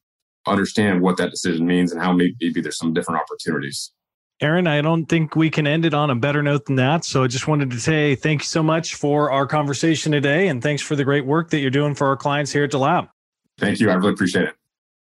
understand 0.46 1.02
what 1.02 1.18
that 1.18 1.30
decision 1.30 1.66
means 1.66 1.92
and 1.92 2.00
how 2.00 2.12
maybe 2.12 2.60
there's 2.62 2.78
some 2.78 2.94
different 2.94 3.20
opportunities. 3.20 3.92
Aaron, 4.40 4.66
I 4.66 4.80
don't 4.80 5.04
think 5.04 5.36
we 5.36 5.50
can 5.50 5.66
end 5.66 5.84
it 5.84 5.92
on 5.92 6.08
a 6.08 6.14
better 6.14 6.42
note 6.42 6.64
than 6.64 6.76
that. 6.76 7.04
So 7.04 7.22
I 7.22 7.26
just 7.26 7.46
wanted 7.46 7.70
to 7.72 7.78
say 7.78 8.14
thank 8.14 8.40
you 8.40 8.46
so 8.46 8.62
much 8.62 8.94
for 8.94 9.30
our 9.30 9.46
conversation 9.46 10.12
today. 10.12 10.48
And 10.48 10.62
thanks 10.62 10.80
for 10.80 10.96
the 10.96 11.04
great 11.04 11.26
work 11.26 11.50
that 11.50 11.58
you're 11.58 11.70
doing 11.70 11.94
for 11.94 12.06
our 12.06 12.16
clients 12.16 12.50
here 12.50 12.64
at 12.64 12.70
DeLap. 12.70 13.10
Thank 13.58 13.80
you. 13.80 13.90
I 13.90 13.94
really 13.94 14.14
appreciate 14.14 14.46
it. 14.46 14.59